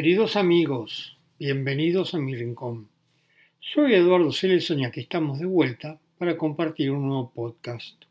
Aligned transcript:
Queridos 0.00 0.36
amigos, 0.36 1.18
bienvenidos 1.38 2.14
a 2.14 2.18
mi 2.18 2.34
rincón. 2.34 2.88
Soy 3.60 3.92
Eduardo 3.92 4.32
Celesón 4.32 4.80
y 4.80 4.86
aquí 4.86 5.00
estamos 5.00 5.38
de 5.38 5.44
vuelta 5.44 6.00
para 6.16 6.38
compartir 6.38 6.90
un 6.90 7.06
nuevo 7.06 7.30
podcast. 7.34 8.02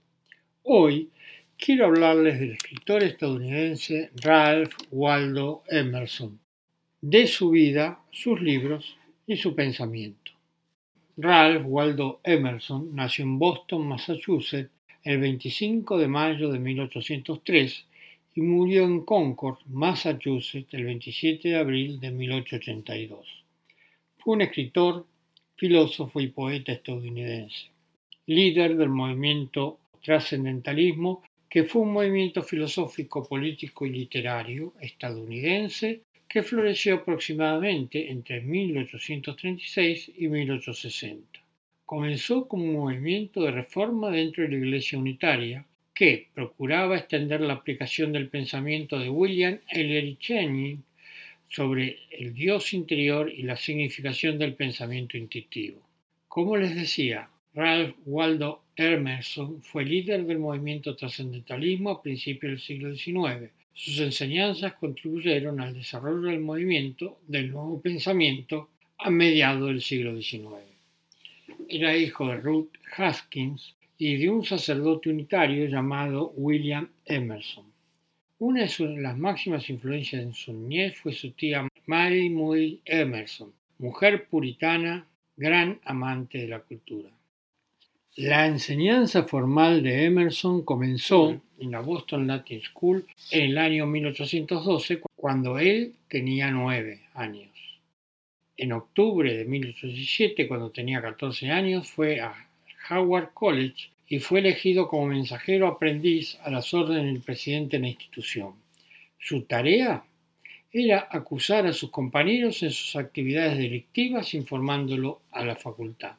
Hoy 0.62 1.10
quiero 1.58 1.88
hablarles 1.88 2.40
del 2.40 2.52
escritor 2.52 3.02
estadounidense 3.02 4.12
Ralph 4.22 4.72
Waldo 4.92 5.64
Emerson, 5.68 6.40
de 7.02 7.26
su 7.26 7.50
vida, 7.50 8.00
sus 8.12 8.40
libros 8.40 8.96
y 9.26 9.38
su 9.38 9.56
pensamiento. 9.56 10.34
Ralph 11.18 11.64
Waldo 11.66 12.20
Emerson 12.24 12.94
nació 12.94 13.24
en 13.24 13.40
Boston, 13.40 13.88
Massachusetts, 13.88 14.70
el 15.04 15.20
25 15.22 15.98
de 15.98 16.08
mayo 16.08 16.52
de 16.52 16.60
1803 16.60 17.88
y 18.36 18.42
murió 18.42 18.86
en 18.86 19.06
Concord, 19.06 19.58
Massachusetts, 19.68 20.74
el 20.74 20.86
27 20.86 21.50
de 21.50 21.56
abril 21.58 22.00
de 22.00 22.12
1882. 22.12 23.28
Fue 24.18 24.36
un 24.36 24.42
escritor, 24.42 25.06
filósofo 25.56 26.22
y 26.22 26.28
poeta 26.28 26.72
estadounidense, 26.72 27.68
líder 28.28 28.78
del 28.78 28.90
movimiento 28.90 29.80
trascendentalismo, 30.02 31.24
que 31.50 31.64
fue 31.64 31.82
un 31.82 31.94
movimiento 31.94 32.44
filosófico, 32.44 33.28
político 33.28 33.86
y 33.86 33.90
literario 33.90 34.74
estadounidense 34.80 36.04
que 36.28 36.44
floreció 36.44 36.96
aproximadamente 36.96 38.12
entre 38.12 38.42
1836 38.42 40.12
y 40.16 40.28
1860. 40.28 41.40
Comenzó 41.86 42.48
como 42.48 42.66
un 42.66 42.74
movimiento 42.74 43.42
de 43.42 43.52
reforma 43.52 44.12
dentro 44.12 44.44
de 44.44 44.50
la 44.50 44.58
Iglesia 44.58 45.00
Unitaria, 45.00 45.66
que 46.00 46.30
procuraba 46.34 46.96
extender 46.96 47.42
la 47.42 47.56
aplicación 47.56 48.14
del 48.14 48.30
pensamiento 48.30 48.98
de 48.98 49.10
William 49.10 49.60
Ellery 49.70 50.16
Channing 50.18 50.82
sobre 51.50 52.00
el 52.12 52.34
Dios 52.34 52.74
interior 52.74 53.30
y 53.30 53.42
la 53.42 53.58
significación 53.58 54.38
del 54.38 54.54
pensamiento 54.54 55.18
intuitivo. 55.18 55.82
Como 56.30 56.56
les 56.56 56.74
decía, 56.74 57.30
Ralph 57.54 57.98
Waldo 58.06 58.64
Emerson 58.78 59.62
fue 59.62 59.84
líder 59.84 60.26
del 60.26 60.40
movimiento 60.40 60.96
trascendentalismo 60.96 61.90
a 61.90 62.02
principios 62.02 62.52
del 62.52 62.62
siglo 62.62 62.96
XIX. 62.96 63.52
Sus 63.74 64.00
enseñanzas 64.00 64.76
contribuyeron 64.76 65.60
al 65.60 65.74
desarrollo 65.74 66.30
del 66.30 66.40
movimiento 66.40 67.20
del 67.28 67.52
nuevo 67.52 67.82
pensamiento 67.82 68.70
a 68.98 69.10
mediados 69.10 69.68
del 69.68 69.82
siglo 69.82 70.16
XIX. 70.16 70.64
Era 71.68 71.98
hijo 71.98 72.30
de 72.30 72.38
Ruth 72.38 72.72
Haskins, 72.96 73.76
y 74.02 74.16
de 74.16 74.30
un 74.30 74.46
sacerdote 74.46 75.10
unitario 75.10 75.66
llamado 75.68 76.32
William 76.38 76.90
Emerson. 77.06 77.66
Una 78.40 78.66
de 78.66 79.02
las 79.02 79.18
máximas 79.18 79.70
influencias 79.70 80.24
en 80.24 80.34
su 80.34 80.54
niñez 80.54 80.98
fue 80.98 81.12
su 81.12 81.32
tía 81.32 81.68
Mary 81.86 82.30
Moody 82.30 82.80
Emerson, 82.86 83.52
mujer 83.78 84.30
puritana, 84.30 85.06
gran 85.36 85.82
amante 85.84 86.38
de 86.38 86.48
la 86.48 86.62
cultura. 86.62 87.10
La 88.16 88.48
enseñanza 88.48 89.24
formal 89.24 89.84
de 89.84 90.06
Emerson 90.06 90.64
comenzó 90.64 91.42
en 91.60 91.72
la 91.72 91.82
Boston 91.82 92.26
Latin 92.26 92.62
School 92.62 93.06
en 93.32 93.52
el 93.52 93.58
año 93.58 93.86
1812, 93.86 95.02
cuando 95.14 95.60
él 95.60 95.94
tenía 96.08 96.50
nueve 96.52 97.02
años. 97.14 97.50
En 98.56 98.72
octubre 98.72 99.36
de 99.36 99.44
1817, 99.44 100.48
cuando 100.48 100.70
tenía 100.70 101.02
14 101.02 101.52
años, 101.52 101.90
fue 101.90 102.22
a 102.22 102.49
Howard 102.90 103.34
College 103.34 103.90
y 104.08 104.20
fue 104.20 104.40
elegido 104.40 104.88
como 104.88 105.08
mensajero 105.08 105.68
aprendiz 105.68 106.38
a 106.42 106.50
las 106.50 106.74
órdenes 106.74 107.14
del 107.14 107.22
presidente 107.22 107.78
de 107.78 107.84
la 107.84 107.90
institución. 107.90 108.54
Su 109.20 109.44
tarea 109.44 110.04
era 110.72 111.08
acusar 111.12 111.66
a 111.68 111.74
sus 111.74 111.92
compañeros 111.92 112.64
en 112.64 112.72
sus 112.72 112.96
actividades 112.96 113.58
delictivas 113.58 114.34
informándolo 114.34 115.22
a 115.32 115.44
la 115.44 115.56
facultad. 115.56 116.14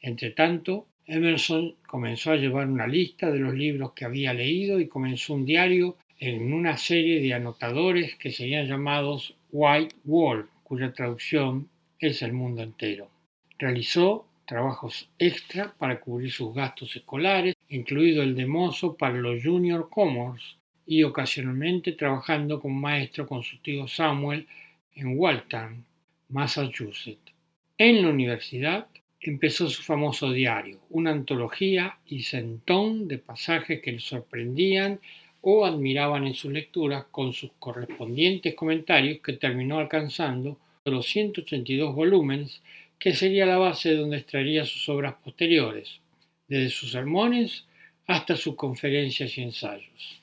Entretanto, 0.00 0.86
Emerson 1.06 1.74
comenzó 1.86 2.32
a 2.32 2.36
llevar 2.36 2.68
una 2.68 2.86
lista 2.86 3.30
de 3.30 3.38
los 3.38 3.54
libros 3.54 3.92
que 3.92 4.04
había 4.04 4.32
leído 4.32 4.80
y 4.80 4.88
comenzó 4.88 5.34
un 5.34 5.44
diario 5.44 5.96
en 6.18 6.52
una 6.52 6.76
serie 6.76 7.20
de 7.20 7.34
anotadores 7.34 8.16
que 8.16 8.30
serían 8.30 8.66
llamados 8.66 9.34
White 9.50 9.96
Wall, 10.04 10.48
cuya 10.62 10.92
traducción 10.92 11.68
es 11.98 12.22
el 12.22 12.32
mundo 12.32 12.62
entero. 12.62 13.10
Realizó 13.58 14.26
trabajos 14.52 15.08
extra 15.18 15.72
para 15.78 15.98
cubrir 15.98 16.30
sus 16.30 16.52
gastos 16.52 16.94
escolares, 16.94 17.56
incluido 17.70 18.22
el 18.22 18.34
de 18.34 18.44
mozo 18.44 18.94
para 18.98 19.14
los 19.14 19.42
Junior 19.42 19.88
Commerce 19.88 20.56
y 20.84 21.04
ocasionalmente 21.04 21.92
trabajando 21.92 22.60
como 22.60 22.78
maestro 22.78 23.26
con 23.26 23.42
su 23.42 23.56
tío 23.62 23.88
Samuel 23.88 24.46
en 24.94 25.18
Waltham, 25.18 25.84
Massachusetts. 26.28 27.32
En 27.78 28.02
la 28.02 28.10
universidad 28.10 28.88
empezó 29.22 29.70
su 29.70 29.82
famoso 29.82 30.30
diario, 30.30 30.80
una 30.90 31.12
antología 31.12 31.96
y 32.04 32.24
centón 32.24 33.08
de 33.08 33.16
pasajes 33.16 33.80
que 33.80 33.92
le 33.92 34.00
sorprendían 34.00 35.00
o 35.40 35.64
admiraban 35.64 36.26
en 36.26 36.34
sus 36.34 36.52
lecturas 36.52 37.06
con 37.10 37.32
sus 37.32 37.52
correspondientes 37.58 38.54
comentarios 38.54 39.20
que 39.24 39.32
terminó 39.32 39.78
alcanzando 39.78 40.58
los 40.84 41.06
182 41.06 41.94
volúmenes 41.94 42.60
que 43.02 43.16
sería 43.16 43.46
la 43.46 43.58
base 43.58 43.88
de 43.88 43.96
donde 43.96 44.18
extraería 44.18 44.64
sus 44.64 44.88
obras 44.88 45.16
posteriores, 45.24 45.98
desde 46.46 46.70
sus 46.70 46.92
sermones 46.92 47.66
hasta 48.06 48.36
sus 48.36 48.54
conferencias 48.54 49.36
y 49.36 49.42
ensayos. 49.42 50.21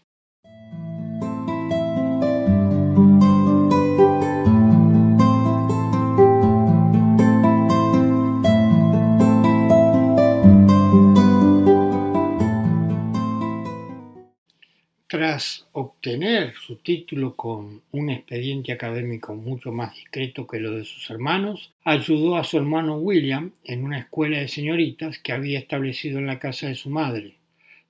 Obtener 15.72 16.54
su 16.56 16.78
título 16.78 17.36
con 17.36 17.82
un 17.92 18.10
expediente 18.10 18.74
académico 18.74 19.36
mucho 19.36 19.72
más 19.72 19.96
discreto 19.96 20.46
que 20.46 20.60
lo 20.60 20.72
de 20.72 20.84
sus 20.84 21.10
hermanos, 21.10 21.72
ayudó 21.84 22.36
a 22.36 22.44
su 22.44 22.58
hermano 22.58 22.98
William 22.98 23.52
en 23.64 23.86
una 23.86 24.00
escuela 24.00 24.40
de 24.40 24.50
señoritas 24.50 25.20
que 25.20 25.32
había 25.32 25.60
establecido 25.60 26.20
en 26.20 26.28
la 26.28 26.40
casa 26.40 26.68
de 26.68 26.76
su 26.76 26.90
madre, 26.90 27.36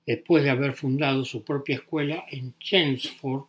después 0.06 0.44
de 0.44 0.50
haber 0.50 0.74
fundado 0.74 1.24
su 1.24 1.42
propia 1.42 1.76
escuela 1.76 2.24
en 2.30 2.54
Chelmsford, 2.58 3.48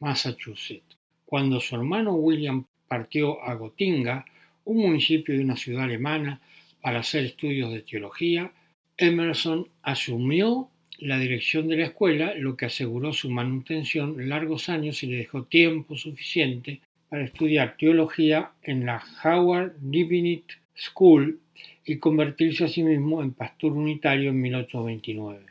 Massachusetts. 0.00 0.96
Cuando 1.26 1.60
su 1.60 1.74
hermano 1.74 2.14
William 2.14 2.64
partió 2.88 3.42
a 3.42 3.54
Gotinga, 3.54 4.24
un 4.64 4.78
municipio 4.78 5.36
de 5.36 5.44
una 5.44 5.56
ciudad 5.56 5.84
alemana, 5.84 6.40
para 6.80 7.00
hacer 7.00 7.24
estudios 7.24 7.70
de 7.72 7.82
teología, 7.82 8.50
Emerson 8.96 9.68
asumió 9.82 10.68
la 10.98 11.18
dirección 11.18 11.68
de 11.68 11.76
la 11.76 11.86
escuela, 11.86 12.34
lo 12.34 12.56
que 12.56 12.66
aseguró 12.66 13.12
su 13.12 13.30
manutención 13.30 14.28
largos 14.28 14.68
años 14.68 15.02
y 15.02 15.06
le 15.06 15.16
dejó 15.16 15.44
tiempo 15.44 15.96
suficiente 15.96 16.80
para 17.08 17.24
estudiar 17.24 17.76
teología 17.76 18.52
en 18.62 18.86
la 18.86 19.02
Howard 19.24 19.74
Divinity 19.80 20.54
School 20.74 21.40
y 21.84 21.98
convertirse 21.98 22.64
a 22.64 22.68
sí 22.68 22.82
mismo 22.82 23.22
en 23.22 23.32
pastor 23.32 23.72
unitario 23.72 24.30
en 24.30 24.40
1829. 24.40 25.46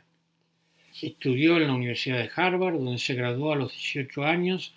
Estudió 1.02 1.56
en 1.56 1.66
la 1.66 1.74
Universidad 1.74 2.18
de 2.18 2.30
Harvard, 2.34 2.74
donde 2.74 2.98
se 2.98 3.14
graduó 3.14 3.52
a 3.52 3.56
los 3.56 3.72
18 3.72 4.24
años, 4.24 4.74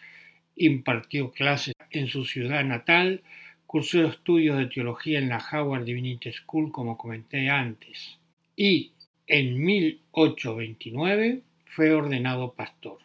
impartió 0.56 1.32
clases 1.32 1.74
en 1.92 2.08
su 2.08 2.26
ciudad 2.26 2.64
natal, 2.64 3.22
cursó 3.66 4.06
estudios 4.06 4.58
de 4.58 4.68
teología 4.68 5.20
en 5.20 5.30
la 5.30 5.44
Howard 5.52 5.86
Divinity 5.86 6.32
School, 6.32 6.72
como 6.72 6.98
comenté 6.98 7.50
antes, 7.50 8.18
y 8.56 8.92
en 9.28 9.64
1829 9.64 11.42
fue 11.66 11.92
ordenado 11.92 12.54
pastor. 12.54 13.00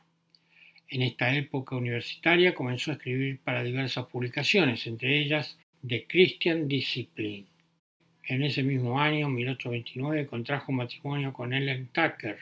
En 0.88 1.02
esta 1.02 1.34
época 1.34 1.76
universitaria 1.76 2.54
comenzó 2.54 2.90
a 2.90 2.94
escribir 2.94 3.38
para 3.42 3.62
diversas 3.62 4.06
publicaciones, 4.06 4.86
entre 4.86 5.18
ellas 5.20 5.58
The 5.86 6.06
Christian 6.06 6.68
Discipline. 6.68 7.46
En 8.24 8.42
ese 8.42 8.62
mismo 8.62 9.00
año, 9.00 9.28
1829, 9.28 10.26
contrajo 10.26 10.72
matrimonio 10.72 11.32
con 11.32 11.54
Ellen 11.54 11.88
Tucker, 11.92 12.38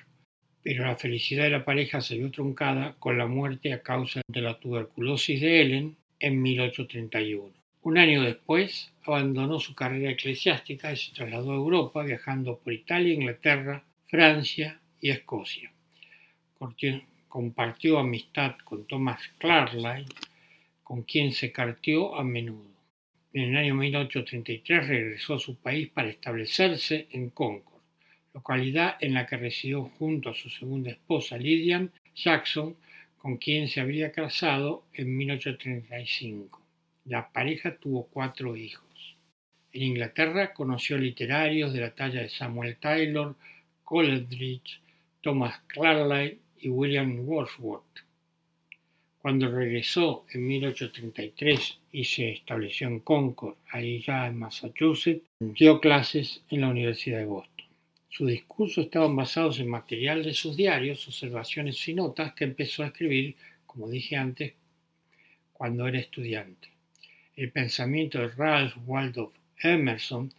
pero 0.63 0.85
la 0.85 0.97
felicidad 0.97 1.45
de 1.45 1.51
la 1.51 1.65
pareja 1.65 2.01
se 2.01 2.19
vio 2.19 2.31
truncada 2.31 2.97
con 2.99 3.17
la 3.17 3.27
muerte 3.27 3.73
a 3.73 3.83
causa 3.83 4.23
de 4.27 4.41
la 4.41 4.59
tuberculosis 4.59 5.41
de 5.41 5.61
Ellen 5.61 5.97
en 6.19 6.43
1831. 6.43 7.58
Un 7.89 7.97
año 7.97 8.23
después, 8.23 8.93
abandonó 9.05 9.59
su 9.61 9.75
carrera 9.75 10.11
eclesiástica 10.11 10.93
y 10.93 10.97
se 10.99 11.15
trasladó 11.15 11.53
a 11.53 11.57
Europa, 11.57 12.03
viajando 12.03 12.59
por 12.59 12.75
Italia, 12.75 13.15
Inglaterra, 13.15 13.83
Francia 14.09 14.79
y 15.01 15.09
Escocia. 15.09 15.73
Compartió 17.29 17.99
amistad 17.99 18.57
con 18.63 18.87
Thomas 18.87 19.23
Carlyle, 19.39 20.05
con 20.83 21.05
quien 21.05 21.33
se 21.33 21.51
carteó 21.51 22.15
a 22.15 22.25
menudo. 22.25 22.77
En 23.33 23.45
el 23.45 23.57
año 23.57 23.75
1833 23.77 24.87
regresó 24.87 25.37
a 25.37 25.39
su 25.39 25.57
país 25.57 25.89
para 25.89 26.11
establecerse 26.11 27.09
en 27.13 27.31
Concord, 27.31 27.81
localidad 28.35 28.99
en 29.01 29.15
la 29.15 29.25
que 29.25 29.39
residió 29.39 29.85
junto 29.99 30.29
a 30.29 30.35
su 30.35 30.51
segunda 30.51 30.91
esposa 30.91 31.39
Lydian 31.39 31.91
Jackson, 32.15 32.77
con 33.17 33.39
quien 33.39 33.67
se 33.67 33.81
habría 33.81 34.13
casado 34.13 34.85
en 34.93 35.17
1835. 35.17 36.68
La 37.09 37.33
pareja 37.33 37.75
tuvo 37.75 38.07
cuatro 38.07 38.55
hijos. 38.55 39.17
En 39.73 39.83
Inglaterra 39.83 40.53
conoció 40.53 40.99
literarios 40.99 41.73
de 41.73 41.81
la 41.81 41.95
talla 41.95 42.21
de 42.21 42.29
Samuel 42.29 42.77
Taylor, 42.77 43.35
Coleridge, 43.83 44.83
Thomas 45.23 45.59
Carlyle 45.69 46.39
y 46.59 46.69
William 46.69 47.27
Wordsworth. 47.27 48.05
Cuando 49.23 49.51
regresó 49.51 50.27
en 50.31 50.47
1833 50.49 51.79
y 51.93 52.05
se 52.05 52.33
estableció 52.33 52.89
en 52.89 53.01
Concord, 53.01 53.57
ahí 53.71 54.03
ya 54.03 54.27
en 54.27 54.39
Massachusetts, 54.39 55.25
dio 55.41 55.81
clases 55.81 56.43
en 56.51 56.61
la 56.61 56.69
Universidad 56.69 57.21
de 57.21 57.25
Boston. 57.25 57.67
Sus 58.11 58.29
discursos 58.29 58.85
estaban 58.85 59.17
basados 59.17 59.61
en 59.61 59.71
material 59.71 60.23
de 60.23 60.35
sus 60.35 60.59
diarios, 60.59 61.09
observaciones 61.09 61.89
y 61.89 61.95
notas 61.95 62.35
que 62.35 62.45
empezó 62.45 62.83
a 62.83 62.89
escribir, 62.89 63.35
como 63.65 63.89
dije 63.89 64.17
antes, 64.17 64.53
cuando 65.55 65.89
era 65.89 65.99
estudiante. 65.99 66.78
El 67.39 67.53
pensamiento 67.53 68.19
de 68.19 68.31
Ralph 68.31 68.75
Waldo 68.85 69.33
Emerson 69.63 70.33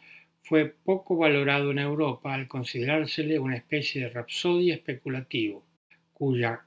fue 0.44 0.66
poco 0.66 1.16
valorado 1.16 1.72
en 1.72 1.80
Europa 1.80 2.34
al 2.34 2.50
considerársele 2.50 3.40
una 3.40 3.56
especie 3.56 4.02
de 4.02 4.10
rapsodia 4.10 4.74
especulativo, 4.74 5.64
cuya 6.14 6.60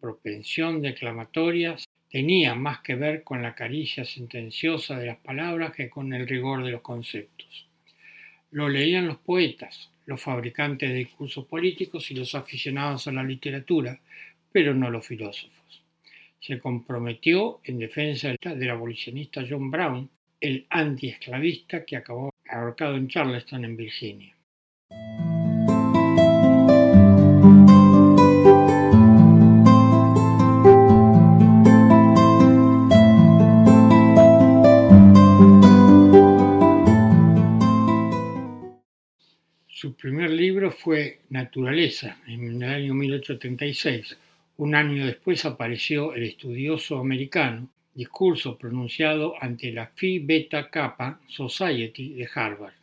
propensión 0.00 0.80
declamatoria 0.80 1.74
tenía 2.08 2.54
más 2.54 2.82
que 2.82 2.94
ver 2.94 3.24
con 3.24 3.42
la 3.42 3.56
caricia 3.56 4.04
sentenciosa 4.04 4.96
de 4.96 5.06
las 5.06 5.18
palabras 5.18 5.74
que 5.74 5.90
con 5.90 6.12
el 6.12 6.28
rigor 6.28 6.62
de 6.62 6.70
los 6.70 6.82
conceptos. 6.82 7.66
Lo 8.52 8.68
leían 8.68 9.08
los 9.08 9.18
poetas, 9.18 9.90
los 10.06 10.22
fabricantes 10.22 10.88
de 10.88 10.94
discursos 10.94 11.46
políticos 11.46 12.12
y 12.12 12.14
los 12.14 12.36
aficionados 12.36 13.08
a 13.08 13.12
la 13.12 13.24
literatura, 13.24 13.98
pero 14.52 14.72
no 14.72 14.88
los 14.88 15.04
filósofos. 15.04 15.59
Se 16.40 16.58
comprometió 16.58 17.60
en 17.64 17.78
defensa 17.78 18.34
del 18.42 18.70
abolicionista 18.70 19.44
John 19.48 19.70
Brown, 19.70 20.08
el 20.40 20.66
antiesclavista 20.70 21.84
que 21.84 21.96
acabó 21.96 22.32
ahorcado 22.48 22.96
en 22.96 23.08
Charleston, 23.08 23.64
en 23.66 23.76
Virginia. 23.76 24.34
Su 39.68 39.94
primer 39.94 40.30
libro 40.30 40.70
fue 40.70 41.20
Naturaleza, 41.28 42.18
en 42.26 42.62
el 42.62 42.68
año 42.68 42.94
1836. 42.94 44.16
Un 44.60 44.74
año 44.74 45.06
después 45.06 45.46
apareció 45.46 46.12
El 46.12 46.22
estudioso 46.24 46.98
americano, 46.98 47.70
discurso 47.94 48.58
pronunciado 48.58 49.34
ante 49.40 49.72
la 49.72 49.86
Phi 49.86 50.18
Beta 50.18 50.68
Kappa 50.68 51.18
Society 51.28 52.12
de 52.12 52.28
Harvard. 52.34 52.74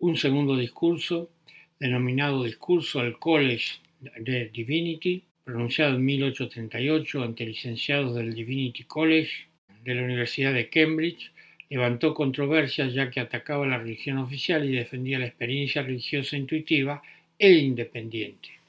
Un 0.00 0.16
segundo 0.16 0.56
discurso, 0.56 1.30
denominado 1.78 2.42
Discurso 2.42 2.98
al 2.98 3.20
College 3.20 3.66
de 4.00 4.48
Divinity, 4.48 5.22
pronunciado 5.44 5.94
en 5.94 6.04
1838 6.04 7.22
ante 7.22 7.46
licenciados 7.46 8.16
del 8.16 8.34
Divinity 8.34 8.82
College 8.82 9.46
de 9.84 9.94
la 9.94 10.02
Universidad 10.02 10.52
de 10.52 10.70
Cambridge, 10.70 11.30
levantó 11.70 12.14
controversias 12.14 12.92
ya 12.92 13.12
que 13.12 13.20
atacaba 13.20 13.64
la 13.64 13.78
religión 13.78 14.18
oficial 14.18 14.68
y 14.68 14.74
defendía 14.74 15.20
la 15.20 15.26
experiencia 15.26 15.82
religiosa 15.82 16.36
intuitiva 16.36 17.00
e 17.38 17.52
independiente. 17.52 18.63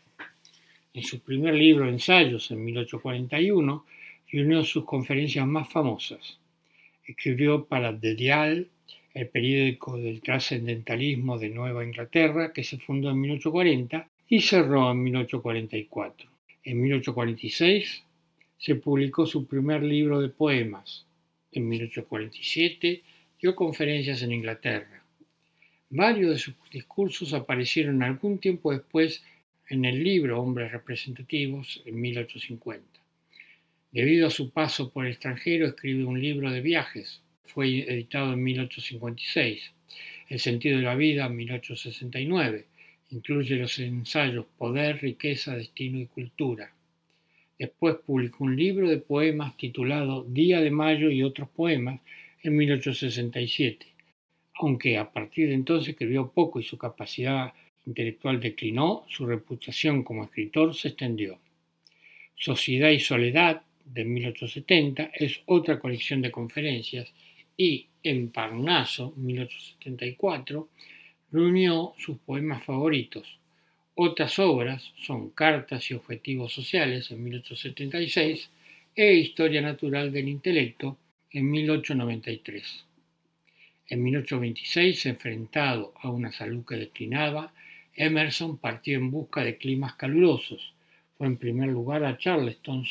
En 0.95 1.03
su 1.03 1.19
primer 1.19 1.53
libro 1.53 1.89
Ensayos 1.89 2.51
en 2.51 2.63
1841 2.63 3.85
reunió 4.31 4.63
sus 4.63 4.85
conferencias 4.85 5.45
más 5.45 5.67
famosas. 5.67 6.39
Escribió 7.05 7.65
para 7.65 7.99
The 7.99 8.15
Dial, 8.15 8.69
el 9.13 9.27
periódico 9.27 9.97
del 9.97 10.21
trascendentalismo 10.21 11.37
de 11.37 11.49
Nueva 11.49 11.83
Inglaterra, 11.83 12.53
que 12.53 12.63
se 12.63 12.77
fundó 12.77 13.09
en 13.09 13.19
1840 13.19 14.07
y 14.29 14.39
cerró 14.39 14.89
en 14.89 15.03
1844. 15.03 16.29
En 16.63 16.81
1846 16.81 18.03
se 18.57 18.75
publicó 18.75 19.25
su 19.25 19.45
primer 19.45 19.83
libro 19.83 20.21
de 20.21 20.29
poemas, 20.29 21.05
en 21.51 21.67
1847 21.67 23.03
dio 23.41 23.53
conferencias 23.53 24.21
en 24.21 24.31
Inglaterra. 24.31 25.03
Varios 25.89 26.29
de 26.31 26.39
sus 26.39 26.55
discursos 26.71 27.33
aparecieron 27.33 28.01
algún 28.01 28.39
tiempo 28.39 28.71
después 28.71 29.21
en 29.69 29.85
el 29.85 30.03
libro 30.03 30.41
Hombres 30.41 30.71
Representativos 30.71 31.81
en 31.85 31.99
1850. 31.99 32.99
Debido 33.91 34.27
a 34.27 34.31
su 34.31 34.51
paso 34.51 34.91
por 34.91 35.05
el 35.05 35.13
extranjero, 35.13 35.65
escribe 35.65 36.05
un 36.05 36.21
libro 36.21 36.51
de 36.51 36.61
viajes. 36.61 37.21
Fue 37.45 37.79
editado 37.79 38.33
en 38.33 38.43
1856. 38.43 39.71
El 40.29 40.39
sentido 40.39 40.77
de 40.77 40.83
la 40.83 40.95
vida 40.95 41.25
en 41.25 41.35
1869. 41.35 42.65
Incluye 43.11 43.55
los 43.55 43.79
ensayos 43.79 44.45
Poder, 44.57 45.01
Riqueza, 45.01 45.55
Destino 45.55 45.99
y 45.99 46.07
Cultura. 46.07 46.73
Después 47.57 47.95
publicó 48.05 48.43
un 48.43 48.55
libro 48.55 48.89
de 48.89 48.97
poemas 48.97 49.55
titulado 49.55 50.25
Día 50.25 50.59
de 50.59 50.71
Mayo 50.71 51.09
y 51.09 51.23
otros 51.23 51.47
poemas 51.49 52.01
en 52.43 52.55
1867, 52.57 53.87
aunque 54.55 54.97
a 54.97 55.11
partir 55.11 55.47
de 55.47 55.55
entonces 55.55 55.89
escribió 55.89 56.29
poco 56.31 56.59
y 56.59 56.63
su 56.63 56.77
capacidad 56.77 57.53
intelectual 57.85 58.39
declinó, 58.39 59.05
su 59.09 59.25
reputación 59.25 60.03
como 60.03 60.23
escritor 60.23 60.73
se 60.73 60.89
extendió. 60.89 61.39
Sociedad 62.35 62.89
y 62.89 62.99
Soledad, 62.99 63.61
de 63.85 64.03
1870, 64.03 65.11
es 65.13 65.41
otra 65.45 65.79
colección 65.79 66.21
de 66.21 66.31
conferencias 66.31 67.13
y 67.55 67.87
en 68.03 68.29
Parnaso, 68.29 69.13
1874, 69.15 70.69
reunió 71.31 71.93
sus 71.97 72.17
poemas 72.17 72.63
favoritos, 72.63 73.37
otras 73.97 74.39
obras 74.39 74.91
son 74.97 75.29
Cartas 75.29 75.89
y 75.89 75.93
Objetivos 75.93 76.51
Sociales 76.51 77.09
en 77.11 77.23
1876 77.23 78.49
e 78.93 79.13
Historia 79.13 79.61
Natural 79.61 80.11
del 80.11 80.27
Intelecto 80.27 80.97
en 81.31 81.49
1893. 81.49 82.83
En 83.87 84.03
1826, 84.03 85.05
enfrentado 85.05 85.93
a 86.01 86.09
una 86.09 86.33
salud 86.33 86.65
que 86.65 86.75
declinaba, 86.75 87.53
Emerson 87.95 88.57
partió 88.57 88.97
en 88.97 89.09
busca 89.09 89.43
de 89.43 89.57
climas 89.57 89.95
calurosos. 89.95 90.73
Fue 91.17 91.27
en 91.27 91.37
primer 91.37 91.69
lugar 91.69 92.03
a 92.03 92.17
Charleston, 92.17 92.85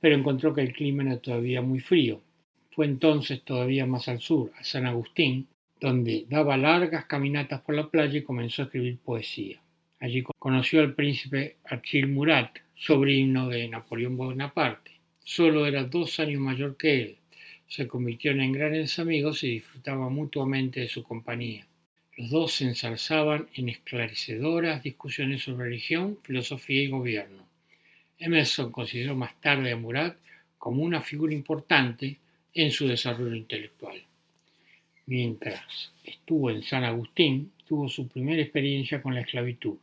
pero 0.00 0.16
encontró 0.16 0.54
que 0.54 0.62
el 0.62 0.72
clima 0.72 1.02
era 1.02 1.18
todavía 1.18 1.60
muy 1.62 1.80
frío. 1.80 2.22
Fue 2.70 2.86
entonces 2.86 3.42
todavía 3.42 3.86
más 3.86 4.08
al 4.08 4.20
sur, 4.20 4.52
a 4.58 4.64
San 4.64 4.86
Agustín, 4.86 5.46
donde 5.80 6.26
daba 6.28 6.56
largas 6.56 7.04
caminatas 7.04 7.60
por 7.60 7.74
la 7.74 7.88
playa 7.88 8.18
y 8.18 8.22
comenzó 8.22 8.62
a 8.62 8.64
escribir 8.66 8.98
poesía. 8.98 9.60
Allí 10.00 10.22
conoció 10.38 10.80
al 10.80 10.94
príncipe 10.94 11.56
Achille 11.64 12.06
Murat, 12.06 12.58
sobrino 12.74 13.48
de 13.48 13.68
Napoleón 13.68 14.16
Bonaparte. 14.16 14.92
Solo 15.24 15.66
era 15.66 15.84
dos 15.84 16.20
años 16.20 16.40
mayor 16.40 16.76
que 16.76 17.02
él. 17.02 17.16
Se 17.66 17.88
convirtieron 17.88 18.40
en 18.42 18.52
grandes 18.52 18.98
amigos 18.98 19.42
y 19.42 19.52
disfrutaban 19.52 20.12
mutuamente 20.12 20.80
de 20.80 20.88
su 20.88 21.02
compañía. 21.02 21.66
Los 22.16 22.30
dos 22.30 22.52
se 22.54 22.64
ensalzaban 22.64 23.46
en 23.54 23.68
esclarecedoras 23.68 24.82
discusiones 24.82 25.42
sobre 25.42 25.66
religión, 25.66 26.18
filosofía 26.22 26.82
y 26.82 26.88
gobierno. 26.88 27.44
Emerson 28.18 28.72
consideró 28.72 29.14
más 29.14 29.38
tarde 29.42 29.72
a 29.72 29.76
Murat 29.76 30.16
como 30.56 30.82
una 30.82 31.02
figura 31.02 31.34
importante 31.34 32.16
en 32.54 32.70
su 32.70 32.88
desarrollo 32.88 33.34
intelectual. 33.34 34.02
Mientras 35.04 35.92
estuvo 36.04 36.50
en 36.50 36.62
San 36.62 36.84
Agustín, 36.84 37.52
tuvo 37.68 37.86
su 37.88 38.08
primera 38.08 38.40
experiencia 38.40 39.02
con 39.02 39.14
la 39.14 39.20
esclavitud. 39.20 39.76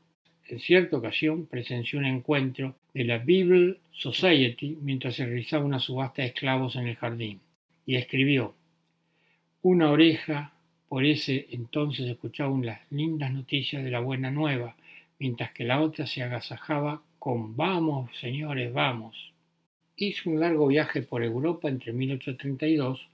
En 0.48 0.60
cierta 0.60 0.98
ocasión 0.98 1.46
presenció 1.46 2.00
un 2.00 2.06
encuentro 2.06 2.76
de 2.96 3.04
la 3.04 3.20
Bible 3.20 3.78
Society 3.92 4.78
mientras 4.82 5.16
se 5.16 5.26
realizaba 5.26 5.66
una 5.66 5.80
subasta 5.80 6.24
de 6.24 6.30
esclavos 6.30 6.76
en 6.78 6.88
el 6.88 6.96
jardín 6.96 7.40
y 7.86 7.96
escribió, 7.96 8.56
una 9.62 9.92
oreja 9.92 10.53
por 10.94 11.06
ese 11.06 11.48
entonces 11.50 12.08
escuchaba 12.08 12.56
las 12.62 12.80
lindas 12.92 13.34
noticias 13.34 13.84
de 13.84 13.90
la 13.90 14.00
buena 14.00 14.30
nueva, 14.30 14.76
mientras 15.18 15.52
que 15.52 15.64
la 15.64 15.82
otra 15.82 16.06
se 16.06 16.22
agasajaba 16.22 17.02
con 17.18 17.58
vamos, 17.58 18.16
señores, 18.20 18.72
vamos. 18.72 19.34
Hizo 19.98 20.30
un 20.30 20.40
largo 20.40 20.68
viaje 20.68 21.02
por 21.02 21.24
Europa 21.24 21.68
entre 21.68 21.94
1832 21.94 23.08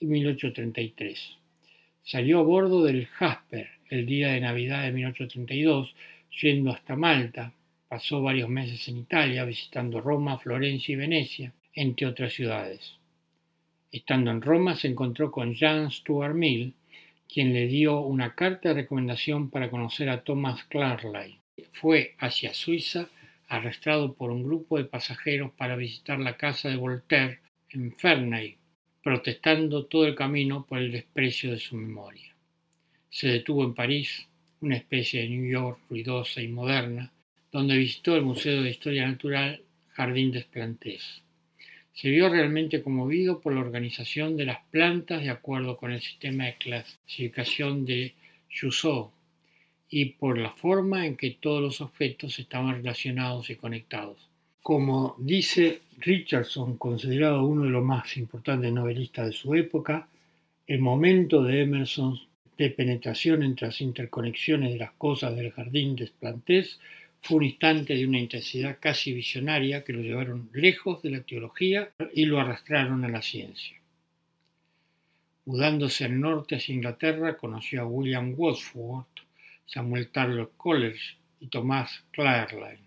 y 0.00 0.06
1833. 0.06 1.36
Salió 2.02 2.38
a 2.38 2.44
bordo 2.44 2.82
del 2.82 3.04
Jasper 3.04 3.68
el 3.90 4.06
día 4.06 4.28
de 4.28 4.40
Navidad 4.40 4.84
de 4.84 4.92
1832 4.92 5.94
yendo 6.40 6.70
hasta 6.70 6.96
Malta, 6.96 7.52
pasó 7.88 8.22
varios 8.22 8.48
meses 8.48 8.88
en 8.88 8.96
Italia 8.96 9.44
visitando 9.44 10.00
Roma, 10.00 10.38
Florencia 10.38 10.94
y 10.94 10.96
Venecia, 10.96 11.52
entre 11.74 12.06
otras 12.06 12.32
ciudades. 12.32 12.94
Estando 13.92 14.30
en 14.30 14.40
Roma 14.40 14.76
se 14.76 14.88
encontró 14.88 15.30
con 15.30 15.52
Jean 15.52 15.90
Stuart 15.90 16.34
Mill, 16.34 16.72
quien 17.28 17.52
le 17.52 17.66
dio 17.66 18.00
una 18.00 18.34
carta 18.34 18.70
de 18.70 18.82
recomendación 18.82 19.50
para 19.50 19.70
conocer 19.70 20.08
a 20.08 20.22
Thomas 20.24 20.64
Carlyle. 20.64 21.38
Fue 21.72 22.14
hacia 22.18 22.54
Suiza 22.54 23.08
arrestado 23.48 24.14
por 24.14 24.30
un 24.30 24.44
grupo 24.44 24.78
de 24.78 24.84
pasajeros 24.84 25.52
para 25.52 25.76
visitar 25.76 26.18
la 26.18 26.36
casa 26.36 26.68
de 26.68 26.76
Voltaire 26.76 27.40
en 27.70 27.92
Ferney. 27.96 28.56
protestando 29.02 29.86
todo 29.86 30.06
el 30.06 30.14
camino 30.14 30.66
por 30.66 30.78
el 30.78 30.92
desprecio 30.92 31.52
de 31.52 31.58
su 31.58 31.76
memoria. 31.76 32.34
Se 33.08 33.28
detuvo 33.28 33.64
en 33.64 33.72
París, 33.72 34.28
una 34.60 34.76
especie 34.76 35.22
de 35.22 35.28
New 35.30 35.50
York 35.50 35.78
ruidosa 35.88 36.42
y 36.42 36.48
moderna, 36.48 37.10
donde 37.50 37.78
visitó 37.78 38.16
el 38.16 38.22
Museo 38.22 38.62
de 38.62 38.70
Historia 38.70 39.06
Natural 39.06 39.62
Jardín 39.94 40.30
des 40.30 40.44
Plantés. 40.44 41.22
Se 42.00 42.10
vio 42.10 42.28
realmente 42.28 42.80
conmovido 42.80 43.40
por 43.40 43.52
la 43.54 43.60
organización 43.60 44.36
de 44.36 44.44
las 44.44 44.60
plantas 44.70 45.20
de 45.20 45.30
acuerdo 45.30 45.76
con 45.76 45.90
el 45.90 46.00
sistema 46.00 46.44
de 46.44 46.54
clasificación 46.54 47.84
de 47.84 48.14
Jussot 48.48 49.10
y 49.90 50.04
por 50.04 50.38
la 50.38 50.52
forma 50.52 51.04
en 51.06 51.16
que 51.16 51.32
todos 51.40 51.60
los 51.60 51.80
objetos 51.80 52.38
estaban 52.38 52.76
relacionados 52.76 53.50
y 53.50 53.56
conectados. 53.56 54.16
Como 54.62 55.16
dice 55.18 55.80
Richardson, 55.98 56.76
considerado 56.76 57.44
uno 57.44 57.64
de 57.64 57.70
los 57.70 57.84
más 57.84 58.16
importantes 58.16 58.72
novelistas 58.72 59.26
de 59.26 59.32
su 59.32 59.56
época, 59.56 60.06
el 60.68 60.78
momento 60.78 61.42
de 61.42 61.62
Emerson 61.62 62.16
de 62.56 62.70
penetración 62.70 63.42
entre 63.42 63.66
las 63.66 63.80
interconexiones 63.80 64.72
de 64.72 64.78
las 64.78 64.92
cosas 64.92 65.34
del 65.34 65.50
jardín 65.50 65.96
de 65.96 66.08
Plantés 66.20 66.78
fue 67.22 67.38
un 67.38 67.44
instante 67.44 67.94
de 67.94 68.06
una 68.06 68.18
intensidad 68.18 68.78
casi 68.80 69.12
visionaria 69.12 69.84
que 69.84 69.92
lo 69.92 70.02
llevaron 70.02 70.50
lejos 70.52 71.02
de 71.02 71.10
la 71.10 71.20
teología 71.20 71.90
y 72.14 72.24
lo 72.26 72.40
arrastraron 72.40 73.04
a 73.04 73.08
la 73.08 73.22
ciencia. 73.22 73.76
Mudándose 75.44 76.04
al 76.04 76.20
norte 76.20 76.56
hacia 76.56 76.74
Inglaterra, 76.74 77.36
conoció 77.36 77.80
a 77.80 77.86
William 77.86 78.34
Wordsworth, 78.36 79.20
Samuel 79.66 80.08
Taylor 80.08 80.52
Coleridge 80.56 81.16
y 81.40 81.46
Thomas 81.46 82.04
Clarline. 82.10 82.86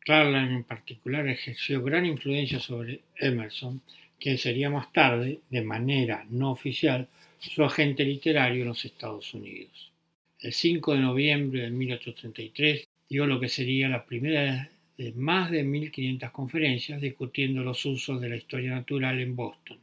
Clarline 0.00 0.54
en 0.56 0.64
particular 0.64 1.28
ejerció 1.28 1.82
gran 1.82 2.06
influencia 2.06 2.58
sobre 2.58 3.02
Emerson, 3.16 3.80
quien 4.18 4.38
sería 4.38 4.70
más 4.70 4.92
tarde, 4.92 5.40
de 5.50 5.62
manera 5.62 6.26
no 6.30 6.50
oficial, 6.50 7.08
su 7.38 7.62
agente 7.62 8.04
literario 8.04 8.62
en 8.62 8.68
los 8.68 8.84
Estados 8.84 9.32
Unidos. 9.34 9.92
El 10.40 10.52
5 10.52 10.94
de 10.94 11.00
noviembre 11.00 11.62
de 11.62 11.70
1833 11.70 12.87
dio 13.08 13.26
lo 13.26 13.40
que 13.40 13.48
sería 13.48 13.88
la 13.88 14.04
primera 14.04 14.70
de 14.96 15.12
más 15.12 15.50
de 15.50 15.62
1500 15.62 16.30
conferencias 16.30 17.00
discutiendo 17.00 17.62
los 17.62 17.84
usos 17.84 18.20
de 18.20 18.28
la 18.28 18.36
historia 18.36 18.72
natural 18.72 19.20
en 19.20 19.36
Boston. 19.36 19.78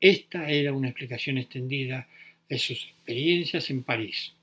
Esta 0.00 0.50
era 0.50 0.72
una 0.72 0.88
explicación 0.88 1.38
extendida 1.38 2.08
de 2.48 2.58
sus 2.58 2.84
experiencias 2.84 3.70
en 3.70 3.84
París. 3.84 4.34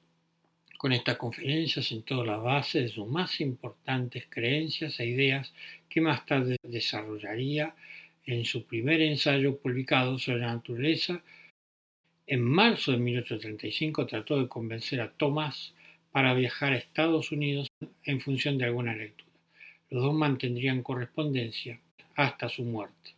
Con 0.78 0.94
esta 0.94 1.18
conferencia 1.18 1.82
sentó 1.82 2.24
la 2.24 2.38
base 2.38 2.82
de 2.82 2.90
sus 2.90 3.08
más 3.08 3.40
importantes 3.42 4.26
creencias 4.30 5.00
e 5.00 5.06
ideas 5.06 5.54
que 5.90 6.02
más 6.02 6.26
tarde 6.26 6.58
desarrollaría 6.64 7.76
en 8.26 8.46
su 8.46 8.66
primer 8.66 9.02
ensayo 9.02 9.58
publicado 9.58 10.18
sobre 10.18 10.40
la 10.40 10.54
naturaleza 10.54 11.22
en 12.32 12.42
marzo 12.42 12.94
de 12.94 12.98
1835 12.98 14.06
trató 14.06 14.40
de 14.40 14.48
convencer 14.48 15.02
a 15.02 15.12
Thomas 15.12 15.74
para 16.12 16.34
viajar 16.34 16.74
a 16.74 16.77
Estados 16.77 17.32
Unidos 17.32 17.68
en 18.03 18.20
función 18.22 18.58
de 18.58 18.65
alguna 18.65 18.96
lectura. 18.96 19.32
Los 19.89 20.03
dos 20.03 20.13
mantendrían 20.13 20.84
correspondencia 20.84 21.80
hasta 22.15 22.50
su 22.50 22.63
muerte. 22.63 23.12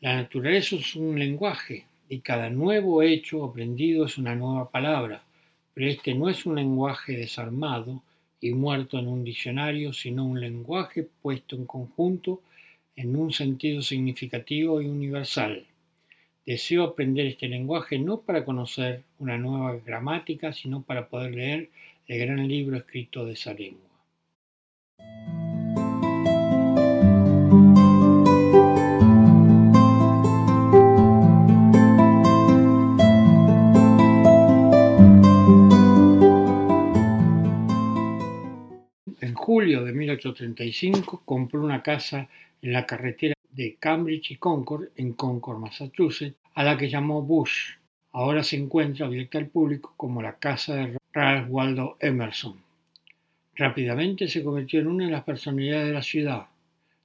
La 0.00 0.16
naturaleza 0.16 0.76
es 0.76 0.96
un 0.96 1.18
lenguaje 1.18 1.86
y 2.08 2.20
cada 2.20 2.50
nuevo 2.50 3.02
hecho 3.02 3.44
aprendido 3.44 4.06
es 4.06 4.18
una 4.18 4.34
nueva 4.34 4.70
palabra, 4.70 5.22
pero 5.74 5.88
este 5.88 6.14
no 6.14 6.28
es 6.28 6.44
un 6.44 6.56
lenguaje 6.56 7.16
desarmado 7.16 8.02
y 8.40 8.50
muerto 8.52 8.98
en 8.98 9.06
un 9.06 9.22
diccionario, 9.24 9.92
sino 9.92 10.24
un 10.24 10.40
lenguaje 10.40 11.08
puesto 11.22 11.54
en 11.54 11.66
conjunto 11.66 12.42
en 12.96 13.16
un 13.16 13.32
sentido 13.32 13.80
significativo 13.80 14.82
y 14.82 14.86
universal. 14.86 15.64
Deseo 16.44 16.82
aprender 16.82 17.26
este 17.26 17.46
lenguaje 17.46 18.00
no 18.00 18.22
para 18.22 18.44
conocer 18.44 19.04
una 19.20 19.38
nueva 19.38 19.76
gramática, 19.76 20.52
sino 20.52 20.82
para 20.82 21.06
poder 21.06 21.32
leer 21.36 21.70
el 22.08 22.18
gran 22.18 22.48
libro 22.48 22.76
escrito 22.76 23.24
de 23.24 23.34
esa 23.34 23.54
lengua. 23.54 23.88
En 39.20 39.34
julio 39.34 39.84
de 39.84 39.92
1835 39.92 41.22
compró 41.24 41.62
una 41.62 41.84
casa 41.84 42.28
en 42.62 42.72
la 42.72 42.84
carretera 42.84 43.34
de 43.52 43.76
Cambridge 43.78 44.32
y 44.32 44.36
Concord, 44.36 44.88
en 44.96 45.12
Concord, 45.12 45.58
Massachusetts, 45.58 46.36
a 46.54 46.64
la 46.64 46.76
que 46.76 46.88
llamó 46.88 47.22
Bush. 47.22 47.74
Ahora 48.12 48.42
se 48.42 48.56
encuentra 48.56 49.06
abierta 49.06 49.38
al 49.38 49.48
público 49.48 49.94
como 49.96 50.20
la 50.20 50.36
casa 50.38 50.74
de 50.74 50.98
Ralph 51.12 51.46
Waldo 51.50 51.96
Emerson. 52.00 52.56
Rápidamente 53.54 54.28
se 54.28 54.42
convirtió 54.42 54.80
en 54.80 54.86
una 54.86 55.06
de 55.06 55.12
las 55.12 55.24
personalidades 55.24 55.86
de 55.86 55.92
la 55.92 56.02
ciudad. 56.02 56.46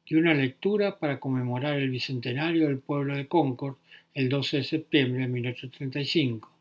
Dio 0.06 0.20
una 0.20 0.34
lectura 0.34 0.98
para 0.98 1.20
conmemorar 1.20 1.78
el 1.78 1.90
bicentenario 1.90 2.68
del 2.68 2.80
pueblo 2.80 3.16
de 3.16 3.28
Concord 3.28 3.76
el 4.14 4.30
12 4.30 4.58
de 4.58 4.64
septiembre 4.64 5.22
de 5.22 5.28
1835. 5.28 6.52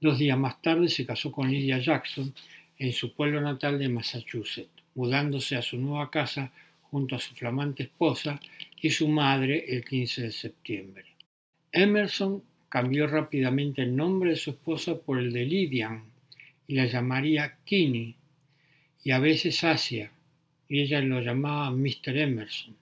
Dos 0.00 0.18
días 0.18 0.38
más 0.38 0.62
tarde 0.62 0.88
se 0.88 1.04
casó 1.04 1.32
con 1.32 1.50
Lydia 1.50 1.78
Jackson 1.78 2.32
en 2.78 2.92
su 2.92 3.12
pueblo 3.12 3.40
natal 3.40 3.78
de 3.80 3.88
Massachusetts, 3.88 4.70
mudándose 4.94 5.56
a 5.56 5.62
su 5.62 5.76
nueva 5.76 6.08
casa 6.10 6.52
junto 6.90 7.16
a 7.16 7.18
su 7.18 7.34
flamante 7.34 7.82
esposa 7.82 8.40
y 8.80 8.90
su 8.90 9.08
madre 9.08 9.64
el 9.68 9.84
15 9.84 10.22
de 10.22 10.32
septiembre. 10.32 11.04
Emerson 11.72 12.42
cambió 12.68 13.06
rápidamente 13.06 13.82
el 13.82 13.96
nombre 13.96 14.30
de 14.30 14.36
su 14.36 14.50
esposa 14.50 14.98
por 14.98 15.18
el 15.18 15.32
de 15.32 15.44
Lydian 15.44 16.04
y 16.66 16.74
la 16.74 16.86
llamaría 16.86 17.58
Kinney 17.64 18.14
y 19.02 19.10
a 19.10 19.18
veces 19.18 19.64
Asia, 19.64 20.12
y 20.68 20.80
ella 20.80 21.00
lo 21.00 21.20
llamaba 21.20 21.70
Mr. 21.70 22.16
Emerson. 22.16 22.76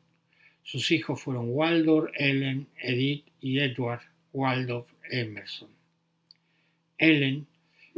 Sus 0.62 0.90
hijos 0.90 1.20
fueron 1.20 1.50
Waldorf, 1.50 2.10
Ellen, 2.16 2.66
Edith 2.82 3.24
y 3.40 3.60
Edward 3.60 4.02
Waldorf 4.32 4.88
Emerson. 5.10 5.68
Ellen 6.98 7.46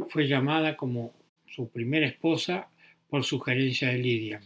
fue 0.09 0.27
llamada 0.27 0.77
como 0.77 1.13
su 1.47 1.69
primera 1.69 2.07
esposa 2.07 2.69
por 3.09 3.23
sugerencia 3.23 3.89
de 3.89 3.97
Lydian. 3.97 4.43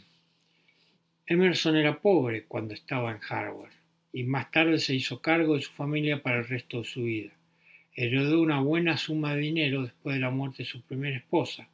Emerson 1.26 1.78
era 1.78 2.02
pobre 2.02 2.44
cuando 2.44 2.74
estaba 2.74 3.10
en 3.10 3.22
Harvard 3.30 3.72
y 4.12 4.24
más 4.24 4.52
tarde 4.52 4.78
se 4.78 4.94
hizo 4.94 5.22
cargo 5.22 5.56
de 5.56 5.62
su 5.62 5.72
familia 5.72 6.22
para 6.22 6.40
el 6.40 6.48
resto 6.50 6.80
de 6.80 6.84
su 6.84 7.04
vida. 7.04 7.32
Heredó 7.96 8.42
una 8.42 8.60
buena 8.60 8.98
suma 8.98 9.34
de 9.34 9.40
dinero 9.40 9.84
después 9.84 10.16
de 10.16 10.20
la 10.20 10.32
muerte 10.32 10.64
de 10.64 10.70
su 10.70 10.82
primera 10.82 11.16
esposa, 11.16 11.70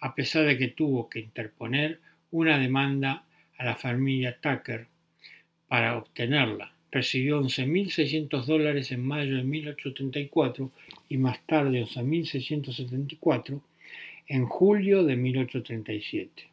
a 0.00 0.14
pesar 0.14 0.44
de 0.44 0.58
que 0.58 0.68
tuvo 0.68 1.08
que 1.08 1.20
interponer 1.20 1.98
una 2.30 2.58
demanda 2.58 3.24
a 3.56 3.64
la 3.64 3.74
familia 3.74 4.36
Tucker 4.38 4.86
para 5.66 5.96
obtenerla. 5.96 6.70
Recibió 6.92 7.40
11.600 7.40 8.44
dólares 8.44 8.92
en 8.92 9.02
mayo 9.02 9.34
de 9.36 9.44
1834 9.44 10.70
y 11.08 11.16
más 11.16 11.40
tarde 11.46 11.82
11.674 11.82 13.62
en 14.26 14.44
julio 14.44 15.04
de 15.04 15.16
1837. 15.16 16.49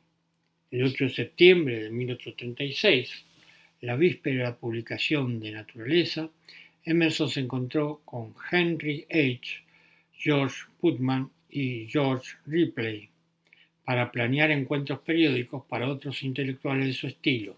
El 0.70 0.84
8 0.84 1.06
de 1.06 1.10
septiembre 1.12 1.84
de 1.84 1.90
1836, 1.90 3.24
la 3.80 3.96
víspera 3.96 4.36
de 4.36 4.44
la 4.44 4.58
publicación 4.58 5.40
de 5.40 5.52
Naturaleza, 5.52 6.30
Emerson 6.84 7.30
se 7.30 7.40
encontró 7.40 8.02
con 8.04 8.34
Henry 8.52 9.06
H., 9.10 9.64
George 10.12 10.66
Putman 10.82 11.30
y 11.50 11.88
George 11.88 12.36
Ripley 12.46 13.08
para 13.86 14.12
planear 14.12 14.52
encuentros 14.52 15.00
periódicos 15.00 15.64
para 15.70 15.88
otros 15.88 16.22
intelectuales 16.24 16.88
de 16.88 16.94
su 16.94 17.08
estilo. 17.08 17.56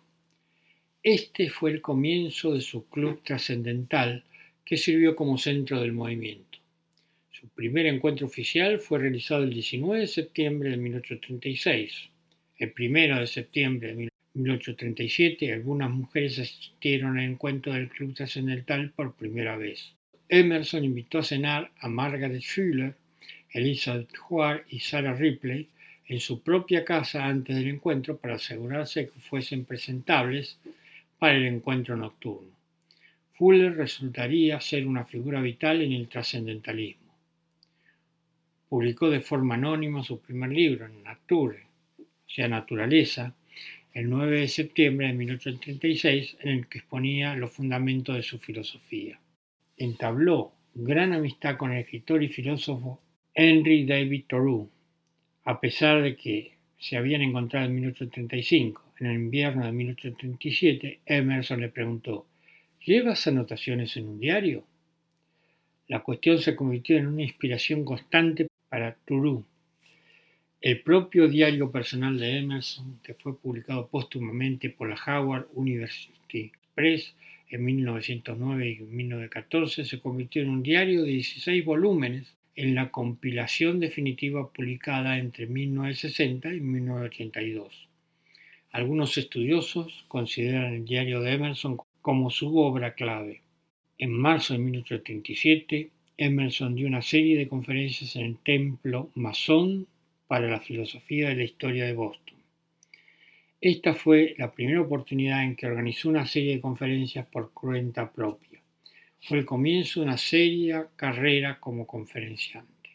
Este 1.01 1.49
fue 1.49 1.71
el 1.71 1.81
comienzo 1.81 2.53
de 2.53 2.61
su 2.61 2.87
club 2.89 3.23
trascendental 3.23 4.23
que 4.63 4.77
sirvió 4.77 5.15
como 5.15 5.39
centro 5.39 5.81
del 5.81 5.93
movimiento. 5.93 6.59
Su 7.31 7.49
primer 7.49 7.87
encuentro 7.87 8.27
oficial 8.27 8.79
fue 8.79 8.99
realizado 8.99 9.43
el 9.45 9.49
19 9.51 10.01
de 10.01 10.07
septiembre 10.07 10.69
de 10.69 10.77
1836 10.77 12.11
el 12.59 12.71
primero 12.73 13.17
de 13.17 13.25
septiembre 13.25 13.95
de 13.95 14.09
1837, 14.33 15.53
algunas 15.53 15.89
mujeres 15.89 16.39
asistieron 16.39 17.17
al 17.17 17.23
encuentro 17.23 17.73
del 17.73 17.87
Club 17.87 18.13
Trascendental 18.13 18.91
por 18.91 19.13
primera 19.13 19.55
vez. 19.55 19.93
Emerson 20.27 20.83
invitó 20.83 21.19
a 21.19 21.23
cenar 21.23 21.71
a 21.79 21.87
Margaret 21.87 22.43
Fuller, 22.43 22.95
Elizabeth 23.51 24.13
Huar 24.29 24.65
y 24.69 24.81
Sarah 24.81 25.13
Ripley 25.13 25.69
en 26.07 26.19
su 26.19 26.41
propia 26.43 26.83
casa 26.83 27.25
antes 27.25 27.55
del 27.55 27.69
encuentro 27.69 28.17
para 28.17 28.35
asegurarse 28.35 29.07
que 29.07 29.19
fuesen 29.21 29.63
presentables 29.63 30.59
para 31.17 31.35
el 31.35 31.45
encuentro 31.45 31.95
nocturno. 31.95 32.51
Fuller 33.35 33.75
resultaría 33.77 34.59
ser 34.59 34.85
una 34.85 35.05
figura 35.05 35.39
vital 35.39 35.81
en 35.81 35.93
el 35.93 36.09
trascendentalismo. 36.09 37.15
Publicó 38.67 39.09
de 39.09 39.21
forma 39.21 39.55
anónima 39.55 40.03
su 40.03 40.19
primer 40.19 40.51
libro, 40.51 40.89
Nature, 40.89 41.68
sea 42.29 42.47
Naturaleza, 42.47 43.35
el 43.93 44.09
9 44.09 44.41
de 44.41 44.47
septiembre 44.47 45.07
de 45.07 45.13
1836, 45.13 46.37
en 46.41 46.49
el 46.49 46.67
que 46.67 46.77
exponía 46.77 47.35
los 47.35 47.51
fundamentos 47.51 48.15
de 48.15 48.23
su 48.23 48.39
filosofía. 48.39 49.19
entabló 49.77 50.53
gran 50.75 51.13
amistad 51.13 51.57
con 51.57 51.71
el 51.71 51.79
escritor 51.79 52.23
y 52.23 52.29
filósofo 52.29 53.01
Henry 53.33 53.85
David 53.85 54.25
Thoreau, 54.27 54.69
a 55.43 55.59
pesar 55.59 56.01
de 56.01 56.15
que 56.15 56.53
se 56.77 56.97
habían 56.97 57.21
encontrado 57.21 57.65
en 57.65 57.75
1835. 57.75 58.93
En 58.99 59.07
el 59.07 59.15
invierno 59.15 59.65
de 59.65 59.71
1837, 59.71 60.99
Emerson 61.05 61.61
le 61.61 61.69
preguntó, 61.69 62.25
¿Llevas 62.85 63.27
anotaciones 63.27 63.95
en 63.97 64.07
un 64.07 64.19
diario? 64.19 64.65
La 65.87 66.01
cuestión 66.01 66.39
se 66.39 66.55
convirtió 66.55 66.97
en 66.97 67.07
una 67.07 67.23
inspiración 67.23 67.83
constante 67.83 68.47
para 68.69 68.95
Thoreau. 69.05 69.43
El 70.61 70.81
propio 70.81 71.29
diario 71.29 71.71
personal 71.71 72.19
de 72.19 72.39
Emerson, 72.39 72.99
que 73.01 73.13
fue 73.13 73.37
publicado 73.37 73.87
póstumamente 73.87 74.69
por 74.69 74.89
la 74.89 74.99
Howard 75.07 75.47
University 75.53 76.51
Press 76.75 77.15
en 77.49 77.63
1909 77.63 78.69
y 78.69 78.79
1914, 78.81 79.85
se 79.85 80.01
convirtió 80.01 80.41
en 80.41 80.49
un 80.49 80.61
diario 80.61 81.03
de 81.03 81.11
16 81.11 81.63
volúmenes 81.63 82.35
en 82.57 82.75
la 82.75 82.91
compilación 82.91 83.79
definitiva 83.79 84.51
publicada 84.51 85.17
entre 85.17 85.47
1960 85.47 86.53
y 86.53 86.59
1982. 86.59 87.87
Algunos 88.71 89.17
estudiosos 89.17 90.03
consideran 90.09 90.73
el 90.73 90.83
diario 90.83 91.21
de 91.21 91.35
Emerson 91.35 91.77
como 92.01 92.31
su 92.31 92.57
obra 92.57 92.95
clave. 92.95 93.43
En 93.97 94.11
marzo 94.11 94.55
de 94.55 94.59
1837, 94.59 95.89
Emerson 96.17 96.75
dio 96.75 96.85
una 96.85 97.01
serie 97.01 97.37
de 97.37 97.47
conferencias 97.47 98.17
en 98.17 98.25
el 98.25 98.37
Templo 98.39 99.09
Masón 99.15 99.87
para 100.29 100.47
la 100.47 100.59
Filosofía 100.59 101.29
de 101.29 101.35
la 101.37 101.43
Historia 101.43 101.85
de 101.85 101.93
Boston. 101.93 102.37
Esta 103.59 103.95
fue 103.95 104.35
la 104.37 104.51
primera 104.51 104.79
oportunidad 104.79 105.43
en 105.43 105.55
que 105.55 105.65
organizó 105.65 106.07
una 106.07 106.27
serie 106.27 106.53
de 106.53 106.61
conferencias 106.61 107.25
por 107.25 107.51
cuenta 107.51 108.11
propia. 108.11 108.61
Fue 109.23 109.39
el 109.39 109.45
comienzo 109.47 109.99
de 109.99 110.05
una 110.05 110.19
seria 110.19 110.87
carrera 110.95 111.59
como 111.59 111.87
conferenciante. 111.87 112.91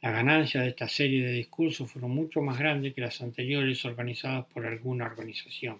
Las 0.00 0.12
ganancias 0.12 0.62
de 0.62 0.70
esta 0.70 0.88
serie 0.88 1.26
de 1.26 1.32
discursos 1.32 1.90
fueron 1.90 2.12
mucho 2.12 2.40
más 2.40 2.60
grandes 2.60 2.94
que 2.94 3.00
las 3.00 3.20
anteriores 3.20 3.84
organizadas 3.84 4.46
por 4.46 4.64
alguna 4.64 5.06
organización. 5.06 5.78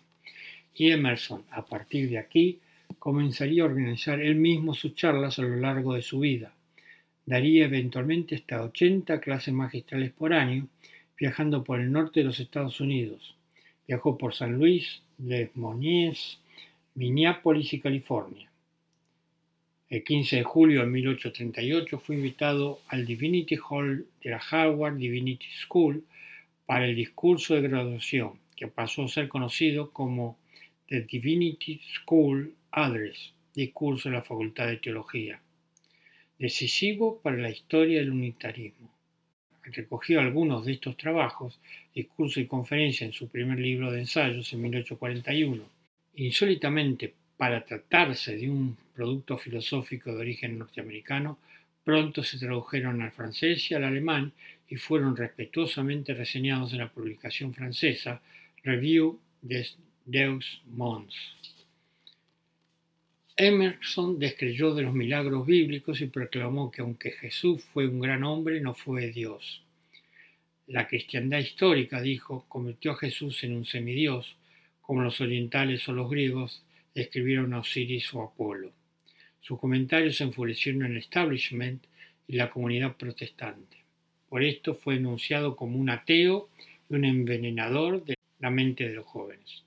Y 0.74 0.90
Emerson, 0.90 1.44
a 1.52 1.64
partir 1.64 2.10
de 2.10 2.18
aquí, 2.18 2.58
comenzaría 2.98 3.62
a 3.62 3.66
organizar 3.66 4.20
él 4.20 4.34
mismo 4.34 4.74
sus 4.74 4.96
charlas 4.96 5.38
a 5.38 5.42
lo 5.42 5.54
largo 5.54 5.94
de 5.94 6.02
su 6.02 6.18
vida. 6.18 6.52
Daría 7.24 7.66
eventualmente 7.66 8.34
hasta 8.34 8.64
80 8.64 9.20
clases 9.20 9.54
magistrales 9.54 10.10
por 10.10 10.32
año, 10.32 10.66
viajando 11.22 11.62
por 11.62 11.78
el 11.78 11.92
norte 11.92 12.18
de 12.18 12.26
los 12.26 12.40
Estados 12.40 12.80
Unidos. 12.80 13.36
Viajó 13.86 14.18
por 14.18 14.34
San 14.34 14.54
Luis, 14.58 15.04
Les 15.18 15.54
Moines, 15.54 16.40
Minneapolis 16.96 17.72
y 17.74 17.78
California. 17.78 18.50
El 19.88 20.02
15 20.02 20.38
de 20.38 20.42
julio 20.42 20.80
de 20.80 20.88
1838 20.88 22.00
fue 22.00 22.16
invitado 22.16 22.80
al 22.88 23.06
Divinity 23.06 23.56
Hall 23.56 24.04
de 24.20 24.30
la 24.30 24.38
Harvard 24.38 24.96
Divinity 24.96 25.46
School 25.64 26.04
para 26.66 26.86
el 26.86 26.96
discurso 26.96 27.54
de 27.54 27.68
graduación, 27.68 28.40
que 28.56 28.66
pasó 28.66 29.04
a 29.04 29.08
ser 29.08 29.28
conocido 29.28 29.92
como 29.92 30.36
The 30.88 31.02
Divinity 31.02 31.82
School 32.00 32.52
Address, 32.72 33.32
discurso 33.54 34.08
de 34.08 34.16
la 34.16 34.22
Facultad 34.22 34.66
de 34.66 34.78
Teología, 34.78 35.40
decisivo 36.36 37.20
para 37.22 37.36
la 37.36 37.50
historia 37.50 38.00
del 38.00 38.10
unitarismo. 38.10 38.92
Recogió 39.64 40.20
algunos 40.20 40.66
de 40.66 40.72
estos 40.72 40.96
trabajos, 40.96 41.58
discurso 41.94 42.40
y 42.40 42.46
conferencia 42.46 43.06
en 43.06 43.12
su 43.12 43.28
primer 43.28 43.58
libro 43.58 43.90
de 43.90 44.00
ensayos 44.00 44.52
en 44.52 44.62
1841. 44.62 45.62
Insólitamente, 46.16 47.14
para 47.36 47.64
tratarse 47.64 48.36
de 48.36 48.50
un 48.50 48.76
producto 48.94 49.38
filosófico 49.38 50.12
de 50.12 50.20
origen 50.20 50.58
norteamericano, 50.58 51.38
pronto 51.84 52.22
se 52.22 52.38
tradujeron 52.38 53.02
al 53.02 53.12
francés 53.12 53.70
y 53.70 53.74
al 53.74 53.84
alemán 53.84 54.32
y 54.68 54.76
fueron 54.76 55.16
respetuosamente 55.16 56.14
reseñados 56.14 56.72
en 56.72 56.78
la 56.78 56.92
publicación 56.92 57.52
francesa 57.54 58.20
Review 58.62 59.18
des 59.40 59.76
Deux 60.06 60.62
Mondes. 60.66 61.16
Emerson 63.44 64.20
descreyó 64.20 64.72
de 64.72 64.82
los 64.82 64.94
milagros 64.94 65.44
bíblicos 65.44 66.00
y 66.00 66.06
proclamó 66.06 66.70
que 66.70 66.80
aunque 66.80 67.10
Jesús 67.10 67.64
fue 67.72 67.88
un 67.88 67.98
gran 67.98 68.22
hombre, 68.22 68.60
no 68.60 68.72
fue 68.72 69.10
Dios. 69.10 69.64
La 70.68 70.86
cristiandad 70.86 71.40
histórica, 71.40 72.00
dijo, 72.00 72.44
convirtió 72.48 72.92
a 72.92 72.98
Jesús 72.98 73.42
en 73.42 73.56
un 73.56 73.64
semidios, 73.64 74.36
como 74.80 75.02
los 75.02 75.20
orientales 75.20 75.88
o 75.88 75.92
los 75.92 76.08
griegos 76.08 76.62
describieron 76.94 77.52
a 77.52 77.58
Osiris 77.58 78.14
o 78.14 78.22
Apolo. 78.22 78.70
Sus 79.40 79.58
comentarios 79.58 80.20
enfurecieron 80.20 80.84
el 80.84 80.96
establishment 80.96 81.82
y 82.28 82.36
la 82.36 82.48
comunidad 82.48 82.96
protestante. 82.96 83.78
Por 84.28 84.44
esto 84.44 84.76
fue 84.76 84.94
enunciado 84.98 85.56
como 85.56 85.80
un 85.80 85.90
ateo 85.90 86.48
y 86.88 86.94
un 86.94 87.04
envenenador 87.04 88.04
de 88.04 88.14
la 88.38 88.50
mente 88.50 88.88
de 88.88 88.94
los 88.94 89.06
jóvenes. 89.06 89.64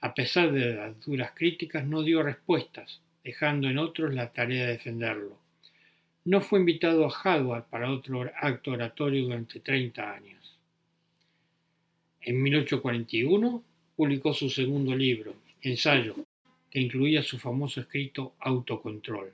A 0.00 0.14
pesar 0.14 0.52
de 0.52 0.74
las 0.74 0.98
duras 1.04 1.32
críticas, 1.34 1.86
no 1.86 2.02
dio 2.02 2.22
respuestas, 2.22 3.02
dejando 3.24 3.68
en 3.68 3.78
otros 3.78 4.14
la 4.14 4.32
tarea 4.32 4.66
de 4.66 4.72
defenderlo. 4.72 5.38
No 6.24 6.40
fue 6.40 6.60
invitado 6.60 7.06
a 7.06 7.20
Harvard 7.22 7.64
para 7.70 7.90
otro 7.90 8.30
acto 8.40 8.72
oratorio 8.72 9.24
durante 9.24 9.60
30 9.60 10.14
años. 10.14 10.58
En 12.22 12.42
1841 12.42 13.64
publicó 13.96 14.34
su 14.34 14.50
segundo 14.50 14.94
libro, 14.94 15.34
Ensayo, 15.62 16.16
que 16.70 16.80
incluía 16.80 17.22
su 17.22 17.38
famoso 17.38 17.80
escrito 17.80 18.34
Autocontrol. 18.40 19.32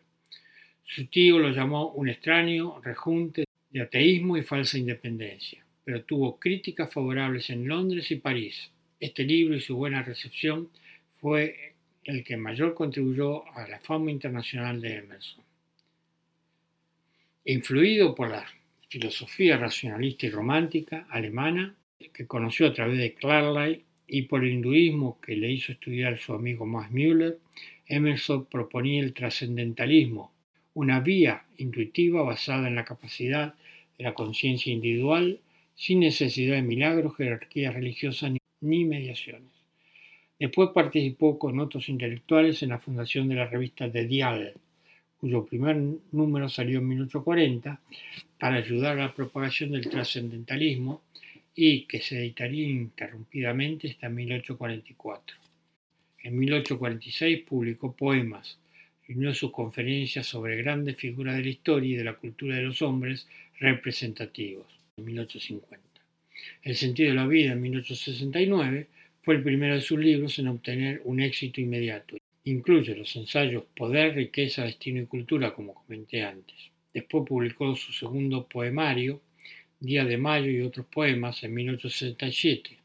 Su 0.85 1.07
tío 1.07 1.39
lo 1.39 1.51
llamó 1.51 1.91
un 1.93 2.09
extraño 2.09 2.81
rejunte 2.81 3.45
de 3.71 3.83
ateísmo 3.83 4.37
y 4.37 4.43
falsa 4.43 4.79
independencia, 4.79 5.65
pero 5.85 6.05
tuvo 6.05 6.39
críticas 6.39 6.93
favorables 6.93 7.51
en 7.51 7.67
Londres 7.67 8.11
y 8.13 8.17
París. 8.17 8.71
Este 9.01 9.25
libro 9.25 9.57
y 9.57 9.61
su 9.61 9.77
buena 9.77 10.03
recepción 10.03 10.71
fue 11.21 11.75
el 12.07 12.23
que 12.23 12.37
mayor 12.37 12.75
contribuyó 12.75 13.45
a 13.55 13.67
la 13.69 13.81
fama 13.81 14.11
internacional 14.11 14.81
de 14.81 14.97
Emerson. 14.97 15.45
Influido 17.45 18.15
por 18.15 18.31
la 18.31 18.47
filosofía 18.89 19.57
racionalista 19.57 20.27
y 20.27 20.31
romántica 20.31 21.07
alemana, 21.11 21.75
que 22.13 22.27
conoció 22.27 22.69
a 22.69 22.75
través 22.75 22.99
de 22.99 23.15
Carlyle 23.15 23.83
y 24.07 24.23
por 24.23 24.45
el 24.45 24.53
hinduismo 24.53 25.21
que 25.21 25.37
le 25.37 25.51
hizo 25.51 25.73
estudiar 25.73 26.19
su 26.19 26.33
amigo 26.33 26.65
Max 26.65 26.91
Müller, 26.93 27.39
Emerson 27.87 28.47
proponía 28.47 29.03
el 29.03 29.13
trascendentalismo, 29.13 30.33
una 30.75 31.01
vía 31.01 31.45
intuitiva 31.57 32.23
basada 32.23 32.69
en 32.69 32.75
la 32.75 32.85
capacidad 32.85 33.55
de 33.99 34.05
la 34.05 34.15
conciencia 34.15 34.73
individual 34.73 35.41
sin 35.75 36.01
necesidad 36.01 36.57
de 36.57 36.63
milagros, 36.63 37.17
jerarquías 37.17 37.75
religiosas 37.75 38.33
ni 38.61 38.85
mediaciones. 38.85 39.56
Después 40.39 40.71
participó 40.75 41.39
con 41.39 41.59
otros 41.61 41.89
intelectuales 41.89 42.63
en 42.63 42.71
la 42.71 42.79
fundación 42.79 43.29
de 43.29 43.37
la 43.37 43.47
revista 43.47 43.91
The 43.91 44.05
Dial, 44.07 44.53
cuyo 45.19 45.47
primer 45.47 45.77
número 46.13 46.49
salió 46.49 46.79
en 46.79 46.89
1840 46.89 47.81
para 48.39 48.57
ayudar 48.57 48.99
a 48.99 49.07
la 49.07 49.15
propagación 49.15 49.73
del 49.73 49.89
trascendentalismo 49.89 51.03
y 51.55 51.87
que 51.87 52.01
se 52.01 52.19
editaría 52.19 52.69
interrumpidamente 52.69 53.91
hasta 53.91 54.11
1844. 54.11 55.37
En 56.23 56.39
1846 56.39 57.45
publicó 57.49 57.97
poemas, 57.97 58.59
unió 59.09 59.33
sus 59.33 59.53
conferencias 59.53 60.27
sobre 60.27 60.57
grandes 60.57 60.97
figuras 60.97 61.37
de 61.37 61.45
la 61.45 61.49
historia 61.49 61.95
y 61.95 61.97
de 61.97 62.05
la 62.05 62.15
cultura 62.15 62.57
de 62.57 62.63
los 62.63 62.83
hombres 62.83 63.27
representativos, 63.59 64.67
en 64.99 65.05
1850. 65.05 65.87
El 66.63 66.77
sentido 66.77 67.09
de 67.11 67.15
la 67.15 67.27
vida, 67.27 67.53
en 67.53 67.63
1869, 67.63 68.89
fue 69.27 69.35
el 69.35 69.43
primero 69.43 69.75
de 69.75 69.81
sus 69.81 69.99
libros 69.99 70.39
en 70.39 70.47
obtener 70.47 71.03
un 71.03 71.19
éxito 71.19 71.61
inmediato. 71.61 72.17
Incluye 72.45 72.95
los 72.95 73.17
ensayos 73.17 73.65
Poder, 73.77 74.15
Riqueza, 74.15 74.63
Destino 74.63 75.03
y 75.03 75.07
Cultura, 75.07 75.53
como 75.53 75.75
comenté 75.75 76.23
antes. 76.23 76.55
Después 76.95 77.25
publicó 77.27 77.75
su 77.75 77.93
segundo 77.93 78.47
poemario, 78.47 79.21
Día 79.81 80.05
de 80.05 80.17
Mayo 80.17 80.49
y 80.49 80.61
otros 80.61 80.87
poemas 80.87 81.43
en 81.43 81.55
1867. 81.55 82.79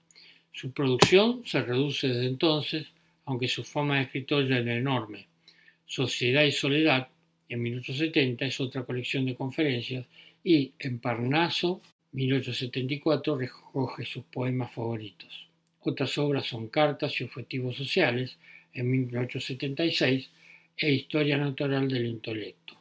Su 0.52 0.72
producción 0.72 1.44
se 1.46 1.62
reduce 1.62 2.08
desde 2.08 2.26
entonces, 2.26 2.88
aunque 3.26 3.48
su 3.48 3.64
fama 3.64 3.98
de 3.98 4.06
escritor 4.06 4.48
ya 4.48 4.58
era 4.58 4.76
enorme. 4.76 5.28
Sociedad 5.86 6.44
y 6.44 6.52
Soledad, 6.52 7.08
en 7.50 7.62
1870, 7.62 8.46
es 8.46 8.60
otra 8.60 8.84
colección 8.84 9.28
de 9.28 9.36
conferencias 9.36 10.08
y 10.44 10.72
en 10.80 10.98
Parnaso, 10.98 11.84
1874, 12.14 13.38
recoge 13.38 14.06
sus 14.06 14.24
poemas 14.24 14.72
favoritos. 14.72 15.51
Otras 15.84 16.18
obras 16.20 16.46
son 16.46 16.68
Cartas 16.68 17.20
y 17.20 17.24
Objetivos 17.24 17.76
Sociales, 17.76 18.38
en 18.74 18.92
1876, 18.92 20.30
e 20.78 20.92
Historia 20.92 21.38
Natural 21.38 21.88
del 21.88 22.06
Intelecto. 22.06 22.78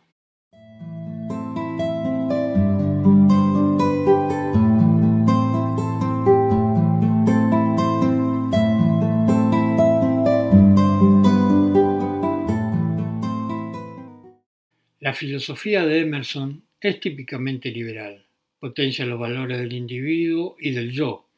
La 15.01 15.15
filosofía 15.15 15.87
de 15.87 16.01
Emerson 16.01 16.65
es 16.81 17.01
típicamente 17.01 17.71
liberal, 17.71 18.27
potencia 18.59 19.07
los 19.07 19.19
valores 19.19 19.59
del 19.59 19.73
individuo 19.73 20.57
y 20.61 20.73
del 20.73 20.93
yo, 20.93 21.30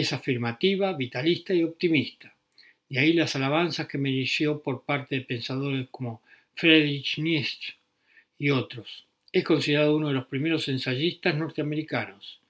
es 0.00 0.12
afirmativa, 0.12 0.92
vitalista 0.92 1.54
y 1.54 1.62
optimista. 1.62 2.34
De 2.88 2.98
ahí 2.98 3.12
las 3.12 3.36
alabanzas 3.36 3.86
que 3.86 3.96
mereció 3.96 4.60
por 4.60 4.84
parte 4.84 5.14
de 5.14 5.20
pensadores 5.20 5.86
como 5.88 6.20
Friedrich 6.54 7.18
Nietzsche 7.18 7.74
y 8.36 8.50
otros. 8.50 9.06
Es 9.32 9.44
considerado 9.44 9.96
uno 9.96 10.08
de 10.08 10.14
los 10.14 10.26
primeros 10.26 10.66
ensayistas 10.66 11.36
norteamericanos. 11.36 12.40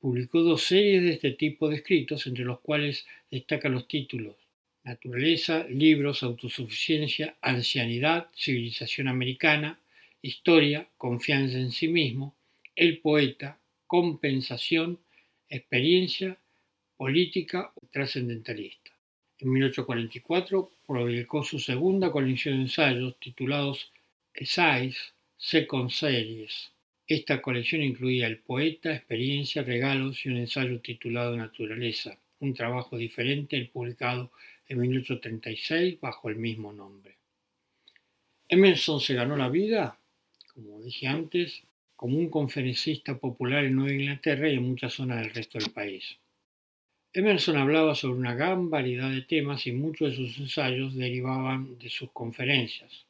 Publicó 0.00 0.40
dos 0.40 0.62
series 0.62 1.02
de 1.02 1.10
este 1.10 1.32
tipo 1.32 1.68
de 1.68 1.76
escritos, 1.76 2.26
entre 2.26 2.44
los 2.44 2.60
cuales 2.60 3.06
destacan 3.30 3.72
los 3.72 3.86
títulos 3.86 4.36
Naturaleza, 4.82 5.66
Libros, 5.68 6.22
Autosuficiencia, 6.22 7.36
Ancianidad, 7.42 8.28
Civilización 8.34 9.08
Americana, 9.08 9.78
Historia, 10.22 10.88
Confianza 10.96 11.58
en 11.58 11.72
sí 11.72 11.88
mismo, 11.88 12.34
El 12.74 12.98
Poeta, 13.00 13.58
Compensación, 13.86 14.98
Experiencia, 15.50 16.38
Política 16.98 17.72
Trascendentalista. 17.92 18.90
En 19.38 19.52
1844 19.52 20.68
publicó 20.84 21.44
su 21.44 21.60
segunda 21.60 22.10
colección 22.10 22.56
de 22.56 22.62
ensayos 22.62 23.20
titulados 23.20 23.92
Essays, 24.34 25.14
Second 25.36 25.90
Series. 25.90 26.72
Esta 27.06 27.40
colección 27.40 27.82
incluía 27.82 28.26
El 28.26 28.38
Poeta, 28.38 28.92
Experiencia, 28.92 29.62
Regalos 29.62 30.26
y 30.26 30.30
un 30.30 30.38
ensayo 30.38 30.80
titulado 30.80 31.36
Naturaleza, 31.36 32.18
un 32.40 32.52
trabajo 32.52 32.96
diferente 32.96 33.56
el 33.56 33.68
publicado 33.68 34.32
en 34.66 34.80
1836 34.80 36.00
bajo 36.00 36.28
el 36.28 36.34
mismo 36.34 36.72
nombre. 36.72 37.14
Emerson 38.48 39.00
se 39.00 39.14
ganó 39.14 39.36
la 39.36 39.48
vida, 39.48 40.00
como 40.52 40.82
dije 40.82 41.06
antes, 41.06 41.62
como 41.94 42.18
un 42.18 42.28
conferencista 42.28 43.16
popular 43.16 43.64
en 43.64 43.76
Nueva 43.76 43.92
Inglaterra 43.92 44.50
y 44.50 44.56
en 44.56 44.68
muchas 44.68 44.94
zonas 44.94 45.20
del 45.20 45.32
resto 45.32 45.60
del 45.60 45.70
país. 45.70 46.18
Emerson 47.14 47.56
hablaba 47.56 47.94
sobre 47.94 48.20
una 48.20 48.34
gran 48.34 48.68
variedad 48.68 49.10
de 49.10 49.22
temas 49.22 49.66
y 49.66 49.72
muchos 49.72 50.10
de 50.10 50.16
sus 50.16 50.38
ensayos 50.40 50.94
derivaban 50.94 51.78
de 51.78 51.88
sus 51.88 52.10
conferencias. 52.10 53.06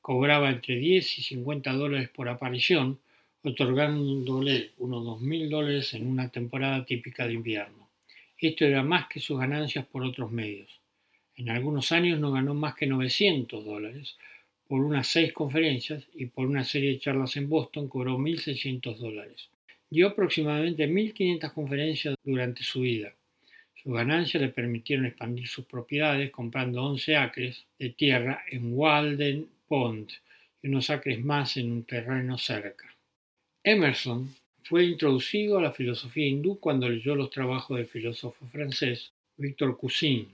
Cobraba 0.00 0.48
entre 0.48 0.76
10 0.76 1.18
y 1.18 1.22
50 1.22 1.72
dólares 1.72 2.08
por 2.08 2.28
aparición, 2.28 3.00
otorgándole 3.42 4.70
unos 4.78 5.04
2 5.04 5.20
mil 5.22 5.50
dólares 5.50 5.92
en 5.94 6.06
una 6.06 6.28
temporada 6.28 6.84
típica 6.84 7.26
de 7.26 7.32
invierno. 7.32 7.88
Esto 8.38 8.64
era 8.64 8.84
más 8.84 9.08
que 9.08 9.18
sus 9.18 9.40
ganancias 9.40 9.86
por 9.86 10.04
otros 10.04 10.30
medios. 10.30 10.78
En 11.34 11.50
algunos 11.50 11.90
años 11.90 12.20
no 12.20 12.30
ganó 12.30 12.54
más 12.54 12.76
que 12.76 12.86
900 12.86 13.64
dólares 13.64 14.16
por 14.68 14.80
unas 14.80 15.08
seis 15.08 15.32
conferencias 15.32 16.04
y 16.14 16.26
por 16.26 16.46
una 16.46 16.62
serie 16.62 16.90
de 16.90 17.00
charlas 17.00 17.36
en 17.36 17.48
Boston 17.48 17.88
cobró 17.88 18.16
1.600 18.18 18.98
dólares. 18.98 19.48
Dio 19.90 20.06
aproximadamente 20.06 20.88
1.500 20.88 21.52
conferencias 21.52 22.14
durante 22.22 22.62
su 22.62 22.82
vida. 22.82 23.12
Sus 23.82 23.94
ganancias 23.94 24.40
le 24.40 24.48
permitieron 24.50 25.06
expandir 25.06 25.48
sus 25.48 25.64
propiedades 25.64 26.30
comprando 26.30 26.84
11 26.84 27.16
acres 27.16 27.64
de 27.78 27.90
tierra 27.90 28.44
en 28.48 28.74
Walden 28.74 29.48
Pond 29.66 30.08
y 30.62 30.68
unos 30.68 30.88
acres 30.90 31.22
más 31.24 31.56
en 31.56 31.72
un 31.72 31.82
terreno 31.82 32.38
cerca. 32.38 32.94
Emerson 33.64 34.32
fue 34.62 34.84
introducido 34.84 35.58
a 35.58 35.62
la 35.62 35.72
filosofía 35.72 36.28
hindú 36.28 36.60
cuando 36.60 36.88
leyó 36.88 37.16
los 37.16 37.30
trabajos 37.30 37.76
del 37.76 37.88
filósofo 37.88 38.46
francés 38.46 39.12
Victor 39.36 39.76
Cousin. 39.76 40.28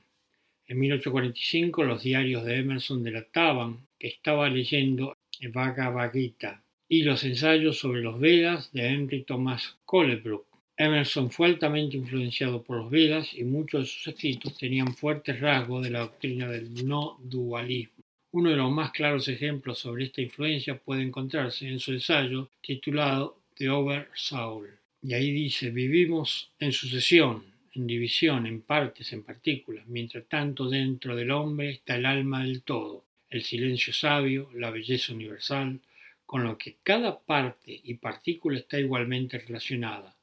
En 0.66 0.78
1845 0.78 1.84
los 1.84 2.02
diarios 2.02 2.44
de 2.44 2.58
Emerson 2.58 3.02
delataban 3.02 3.78
que 3.98 4.08
estaba 4.08 4.50
leyendo 4.50 5.16
Bhagavad 5.40 6.12
Gita 6.12 6.62
y 6.86 7.02
los 7.02 7.24
ensayos 7.24 7.78
sobre 7.78 8.02
los 8.02 8.20
Vedas 8.20 8.70
de 8.72 8.88
Henry 8.88 9.22
Thomas 9.22 9.78
Colebrook. 9.86 10.44
Emerson 10.80 11.32
fue 11.32 11.48
altamente 11.48 11.96
influenciado 11.96 12.62
por 12.62 12.76
los 12.76 12.88
Vedas 12.88 13.34
y 13.34 13.42
muchos 13.42 13.80
de 13.80 13.86
sus 13.88 14.06
escritos 14.06 14.56
tenían 14.56 14.94
fuertes 14.94 15.40
rasgos 15.40 15.82
de 15.82 15.90
la 15.90 15.98
doctrina 15.98 16.48
del 16.48 16.86
no 16.86 17.18
dualismo. 17.20 18.04
Uno 18.30 18.50
de 18.50 18.56
los 18.56 18.70
más 18.70 18.92
claros 18.92 19.26
ejemplos 19.26 19.80
sobre 19.80 20.04
esta 20.04 20.20
influencia 20.20 20.78
puede 20.78 21.02
encontrarse 21.02 21.66
en 21.66 21.80
su 21.80 21.90
ensayo 21.90 22.48
titulado 22.60 23.40
The 23.56 23.70
Oversoul. 23.70 24.68
Y 25.02 25.14
ahí 25.14 25.32
dice, 25.32 25.70
vivimos 25.70 26.52
en 26.60 26.70
sucesión, 26.70 27.42
en 27.74 27.88
división, 27.88 28.46
en 28.46 28.60
partes, 28.60 29.12
en 29.12 29.24
partículas, 29.24 29.84
mientras 29.88 30.28
tanto 30.28 30.70
dentro 30.70 31.16
del 31.16 31.32
hombre 31.32 31.70
está 31.70 31.96
el 31.96 32.06
alma 32.06 32.44
del 32.44 32.62
todo, 32.62 33.04
el 33.30 33.42
silencio 33.42 33.92
sabio, 33.92 34.48
la 34.54 34.70
belleza 34.70 35.12
universal, 35.12 35.80
con 36.24 36.44
lo 36.44 36.56
que 36.56 36.76
cada 36.84 37.18
parte 37.18 37.80
y 37.82 37.94
partícula 37.94 38.58
está 38.58 38.78
igualmente 38.78 39.38
relacionada, 39.38 40.14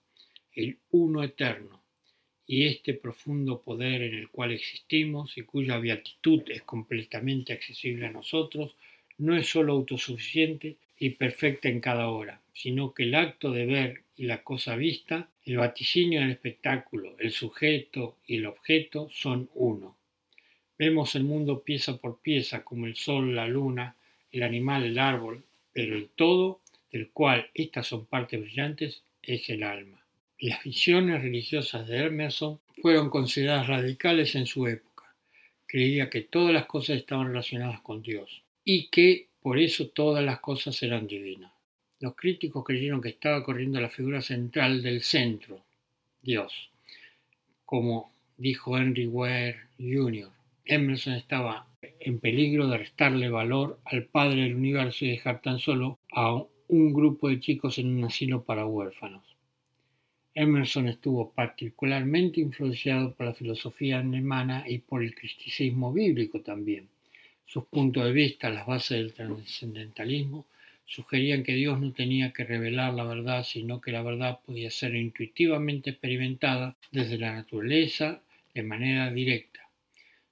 el 0.55 0.77
uno 0.91 1.23
eterno, 1.23 1.81
y 2.47 2.65
este 2.65 2.93
profundo 2.93 3.61
poder 3.61 4.01
en 4.03 4.13
el 4.13 4.29
cual 4.29 4.51
existimos 4.51 5.37
y 5.37 5.43
cuya 5.43 5.77
beatitud 5.79 6.43
es 6.47 6.61
completamente 6.61 7.53
accesible 7.53 8.05
a 8.05 8.11
nosotros, 8.11 8.75
no 9.17 9.35
es 9.35 9.47
sólo 9.47 9.73
autosuficiente 9.73 10.75
y 10.99 11.11
perfecta 11.11 11.69
en 11.69 11.81
cada 11.81 12.09
hora, 12.09 12.41
sino 12.53 12.93
que 12.93 13.03
el 13.03 13.15
acto 13.15 13.51
de 13.51 13.65
ver 13.65 14.01
y 14.17 14.25
la 14.25 14.43
cosa 14.43 14.75
vista, 14.75 15.29
el 15.43 15.57
vaticinio 15.57 16.21
del 16.21 16.31
espectáculo, 16.31 17.15
el 17.19 17.31
sujeto 17.31 18.17
y 18.27 18.37
el 18.37 18.45
objeto 18.45 19.09
son 19.11 19.49
uno. 19.55 19.97
Vemos 20.77 21.15
el 21.15 21.23
mundo 21.23 21.63
pieza 21.63 21.97
por 21.97 22.19
pieza 22.19 22.63
como 22.63 22.85
el 22.85 22.95
sol, 22.95 23.35
la 23.35 23.47
luna, 23.47 23.95
el 24.31 24.43
animal, 24.43 24.83
el 24.83 24.99
árbol, 24.99 25.43
pero 25.73 25.95
el 25.95 26.09
todo, 26.09 26.61
del 26.91 27.09
cual 27.09 27.49
estas 27.53 27.87
son 27.87 28.05
partes 28.05 28.39
brillantes, 28.41 29.03
es 29.21 29.49
el 29.49 29.63
alma. 29.63 30.04
Las 30.39 30.65
visiones 30.65 31.21
religiosas 31.21 31.87
de 31.87 32.07
Emerson 32.07 32.59
fueron 32.81 33.09
consideradas 33.09 33.67
radicales 33.67 34.35
en 34.35 34.45
su 34.45 34.67
época. 34.67 35.15
Creía 35.65 36.09
que 36.09 36.23
todas 36.23 36.53
las 36.53 36.65
cosas 36.65 36.97
estaban 36.97 37.27
relacionadas 37.27 37.79
con 37.79 38.01
Dios 38.01 38.43
y 38.65 38.89
que 38.89 39.29
por 39.41 39.57
eso 39.57 39.87
todas 39.87 40.25
las 40.25 40.41
cosas 40.41 40.83
eran 40.83 41.07
divinas. 41.07 41.53
Los 42.01 42.17
críticos 42.17 42.65
creyeron 42.65 42.99
que 42.99 43.09
estaba 43.09 43.45
corriendo 43.45 43.79
la 43.79 43.89
figura 43.89 44.21
central 44.21 44.83
del 44.83 45.01
centro, 45.03 45.63
Dios. 46.21 46.69
Como 47.63 48.11
dijo 48.35 48.77
Henry 48.77 49.07
Ware 49.07 49.69
Jr., 49.77 50.29
Emerson 50.65 51.13
estaba 51.13 51.65
en 52.01 52.19
peligro 52.19 52.67
de 52.67 52.79
restarle 52.79 53.29
valor 53.29 53.79
al 53.85 54.03
Padre 54.03 54.41
del 54.41 54.55
Universo 54.55 55.05
y 55.05 55.11
dejar 55.11 55.41
tan 55.41 55.59
solo 55.59 55.97
a 56.11 56.43
un 56.67 56.93
grupo 56.93 57.29
de 57.29 57.39
chicos 57.39 57.77
en 57.77 57.95
un 57.95 58.03
asilo 58.03 58.43
para 58.43 58.65
huérfanos. 58.65 59.34
Emerson 60.37 60.89
estuvo 60.89 61.31
particularmente 61.31 62.41
influenciado 62.41 63.13
por 63.13 63.25
la 63.25 63.33
filosofía 63.33 63.99
alemana 63.99 64.65
y 64.67 64.79
por 64.79 65.01
el 65.01 65.15
cristicismo 65.15 65.93
bíblico 65.93 66.41
también. 66.41 66.89
Sus 67.45 67.63
puntos 67.67 68.03
de 68.03 68.11
vista, 68.11 68.49
las 68.49 68.67
bases 68.67 68.97
del 68.97 69.13
trascendentalismo, 69.13 70.45
sugerían 70.85 71.41
que 71.41 71.53
Dios 71.53 71.79
no 71.79 71.93
tenía 71.93 72.33
que 72.33 72.43
revelar 72.43 72.93
la 72.93 73.05
verdad, 73.05 73.45
sino 73.45 73.79
que 73.79 73.93
la 73.93 74.01
verdad 74.01 74.41
podía 74.45 74.69
ser 74.71 74.93
intuitivamente 74.95 75.91
experimentada 75.91 76.75
desde 76.91 77.17
la 77.17 77.33
naturaleza 77.33 78.21
de 78.53 78.63
manera 78.63 79.13
directa. 79.13 79.69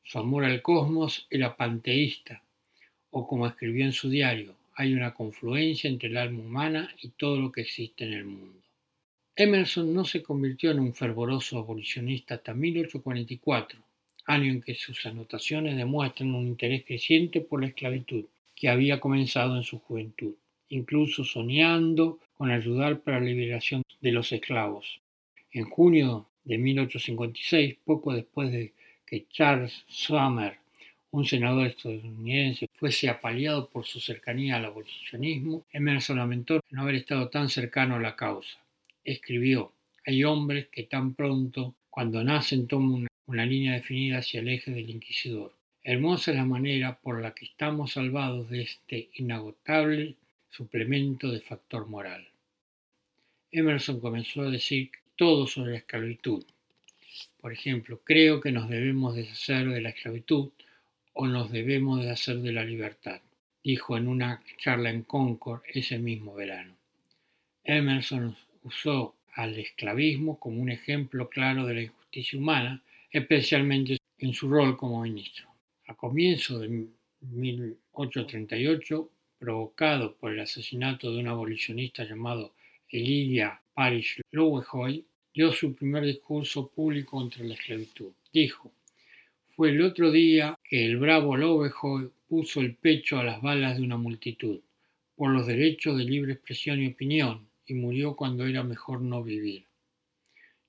Su 0.03 0.19
amor 0.19 0.43
al 0.43 0.61
cosmos 0.61 1.27
era 1.29 1.55
panteísta, 1.55 2.43
o 3.09 3.25
como 3.25 3.47
escribió 3.47 3.85
en 3.85 3.93
su 3.93 4.09
diario, 4.09 4.53
hay 4.75 4.93
una 4.95 5.13
confluencia 5.13 5.89
entre 5.89 6.09
el 6.09 6.17
alma 6.17 6.39
humana 6.39 6.93
y 7.01 7.07
todo 7.07 7.39
lo 7.39 7.53
que 7.53 7.61
existe 7.61 8.03
en 8.03 8.13
el 8.13 8.25
mundo. 8.25 8.62
Emerson 9.35 9.91
no 9.95 10.05
se 10.05 10.21
convirtió 10.21 10.69
en 10.69 10.79
un 10.79 10.93
fervoroso 10.93 11.57
abolicionista 11.57 12.35
hasta 12.35 12.53
1844, 12.53 13.79
año 14.25 14.51
en 14.51 14.61
que 14.61 14.75
sus 14.75 15.03
anotaciones 15.07 15.75
demuestran 15.75 16.35
un 16.35 16.45
interés 16.45 16.83
creciente 16.85 17.41
por 17.41 17.59
la 17.59 17.69
esclavitud, 17.69 18.25
que 18.55 18.69
había 18.69 18.99
comenzado 18.99 19.57
en 19.57 19.63
su 19.63 19.79
juventud, 19.79 20.35
incluso 20.69 21.23
soñando 21.23 22.19
con 22.37 22.51
ayudar 22.51 22.99
para 22.99 23.19
la 23.19 23.25
liberación 23.25 23.81
de 24.01 24.11
los 24.11 24.31
esclavos. 24.31 25.01
En 25.51 25.63
junio 25.63 26.27
de 26.43 26.59
1856, 26.59 27.77
poco 27.83 28.13
después 28.13 28.51
de 28.51 28.73
que 29.03 29.25
Charles 29.29 29.83
Sumner, 29.87 30.59
un 31.09 31.25
senador 31.25 31.65
estadounidense, 31.65 32.69
fuese 32.75 33.09
apaleado 33.09 33.67
por 33.67 33.87
su 33.87 33.99
cercanía 33.99 34.57
al 34.57 34.65
abolicionismo, 34.65 35.65
Emerson 35.71 36.19
lamentó 36.19 36.59
no 36.69 36.83
haber 36.83 36.95
estado 36.95 37.29
tan 37.29 37.49
cercano 37.49 37.95
a 37.95 37.99
la 37.99 38.15
causa 38.15 38.62
escribió, 39.03 39.73
hay 40.05 40.23
hombres 40.23 40.67
que 40.67 40.83
tan 40.83 41.13
pronto, 41.13 41.75
cuando 41.89 42.23
nacen, 42.23 42.67
toman 42.67 43.07
una, 43.25 43.45
línea 43.45 43.73
definida 43.73 44.17
hacia 44.17 44.41
el 44.41 44.49
eje 44.49 44.71
del 44.71 44.89
inquisidor. 44.89 45.53
Hermosa 45.83 46.31
es 46.31 46.37
la 46.37 46.45
manera 46.45 46.99
por 46.99 47.21
la 47.21 47.33
que 47.33 47.45
estamos 47.45 47.93
salvados 47.93 48.49
de 48.49 48.63
este 48.63 49.09
inagotable 49.15 50.15
suplemento 50.49 51.31
de 51.31 51.39
factor 51.39 51.87
moral. 51.87 52.27
Emerson 53.51 53.99
comenzó 53.99 54.41
a 54.41 54.51
decir 54.51 54.91
todo 55.15 55.47
sobre 55.47 55.71
la 55.71 55.77
esclavitud. 55.77 56.43
Por 57.39 57.53
ejemplo, 57.53 58.01
creo 58.03 58.41
que 58.41 58.51
nos 58.51 58.69
debemos 58.69 59.15
deshacer 59.15 59.69
de 59.69 59.81
la 59.81 59.89
esclavitud 59.89 60.49
o 61.13 61.27
nos 61.27 61.51
debemos 61.51 62.01
deshacer 62.01 62.37
de 62.37 62.51
la 62.51 62.63
libertad. 62.63 63.21
dijo 63.63 63.95
en 63.97 64.09
una 64.09 64.43
charla 64.57 64.89
en 64.89 65.03
Concord 65.03 65.61
ese 65.73 65.97
mismo 65.97 66.33
verano. 66.33 66.75
Emerson 67.63 68.35
usó 68.63 69.15
al 69.33 69.57
esclavismo 69.57 70.39
como 70.39 70.61
un 70.61 70.69
ejemplo 70.69 71.29
claro 71.29 71.65
de 71.65 71.73
la 71.73 71.81
injusticia 71.83 72.39
humana, 72.39 72.83
especialmente 73.11 73.97
en 74.17 74.33
su 74.33 74.49
rol 74.49 74.77
como 74.77 75.01
ministro. 75.01 75.47
A 75.87 75.95
comienzos 75.95 76.61
de 76.61 76.87
1838, 77.21 79.09
provocado 79.39 80.15
por 80.15 80.31
el 80.31 80.39
asesinato 80.39 81.11
de 81.11 81.19
un 81.19 81.27
abolicionista 81.27 82.03
llamado 82.03 82.53
Elijah 82.89 83.61
Parish 83.73 84.21
Lovejoy, 84.31 85.05
dio 85.33 85.51
su 85.51 85.75
primer 85.75 86.05
discurso 86.05 86.67
público 86.67 87.17
contra 87.17 87.43
la 87.43 87.55
esclavitud. 87.55 88.11
Dijo, 88.31 88.71
fue 89.55 89.69
el 89.69 89.81
otro 89.81 90.11
día 90.11 90.57
que 90.63 90.85
el 90.85 90.97
bravo 90.97 91.35
Lovejoy 91.35 92.09
puso 92.27 92.61
el 92.61 92.75
pecho 92.75 93.17
a 93.17 93.23
las 93.23 93.41
balas 93.41 93.77
de 93.77 93.83
una 93.83 93.97
multitud 93.97 94.61
por 95.15 95.31
los 95.31 95.47
derechos 95.47 95.97
de 95.97 96.03
libre 96.05 96.33
expresión 96.33 96.81
y 96.81 96.87
opinión 96.87 97.47
y 97.65 97.73
murió 97.73 98.15
cuando 98.15 98.45
era 98.45 98.63
mejor 98.63 99.01
no 99.01 99.23
vivir. 99.23 99.65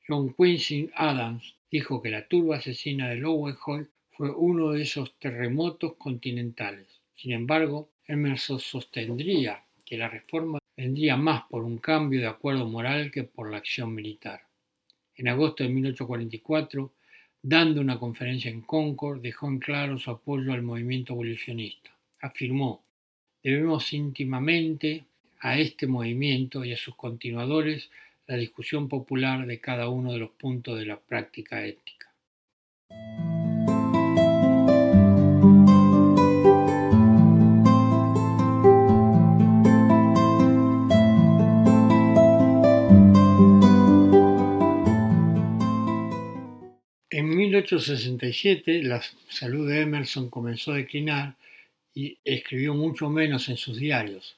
John 0.06 0.34
Quincy 0.34 0.90
Adams 0.94 1.56
dijo 1.70 2.02
que 2.02 2.10
la 2.10 2.28
turba 2.28 2.56
asesina 2.56 3.08
de 3.08 3.16
Lowejoy 3.16 3.86
fue 4.10 4.30
uno 4.30 4.72
de 4.72 4.82
esos 4.82 5.18
terremotos 5.18 5.94
continentales. 5.96 7.00
Sin 7.14 7.32
embargo, 7.32 7.90
Emerson 8.06 8.60
sostendría 8.60 9.64
que 9.84 9.96
la 9.96 10.08
reforma 10.08 10.58
vendría 10.76 11.16
más 11.16 11.44
por 11.48 11.64
un 11.64 11.78
cambio 11.78 12.20
de 12.20 12.26
acuerdo 12.26 12.66
moral 12.66 13.10
que 13.10 13.24
por 13.24 13.50
la 13.50 13.58
acción 13.58 13.94
militar. 13.94 14.42
En 15.16 15.28
agosto 15.28 15.62
de 15.62 15.70
1844, 15.70 16.92
dando 17.42 17.80
una 17.80 17.98
conferencia 17.98 18.50
en 18.50 18.62
Concord, 18.62 19.20
dejó 19.20 19.48
en 19.48 19.58
claro 19.58 19.98
su 19.98 20.10
apoyo 20.10 20.52
al 20.52 20.62
movimiento 20.62 21.12
abolicionista. 21.12 21.96
Afirmó, 22.20 22.84
debemos 23.42 23.92
íntimamente 23.92 25.04
a 25.40 25.58
este 25.58 25.86
movimiento 25.86 26.64
y 26.64 26.72
a 26.72 26.76
sus 26.76 26.94
continuadores 26.96 27.90
la 28.26 28.36
discusión 28.36 28.88
popular 28.88 29.46
de 29.46 29.60
cada 29.60 29.88
uno 29.88 30.12
de 30.12 30.18
los 30.18 30.30
puntos 30.30 30.78
de 30.78 30.86
la 30.86 30.98
práctica 30.98 31.64
ética. 31.64 32.08
En 47.10 47.28
1867 47.28 48.82
la 48.82 49.00
salud 49.28 49.68
de 49.68 49.82
Emerson 49.82 50.30
comenzó 50.30 50.72
a 50.72 50.76
declinar 50.76 51.36
y 51.94 52.18
escribió 52.24 52.74
mucho 52.74 53.08
menos 53.08 53.48
en 53.48 53.56
sus 53.56 53.78
diarios. 53.78 54.36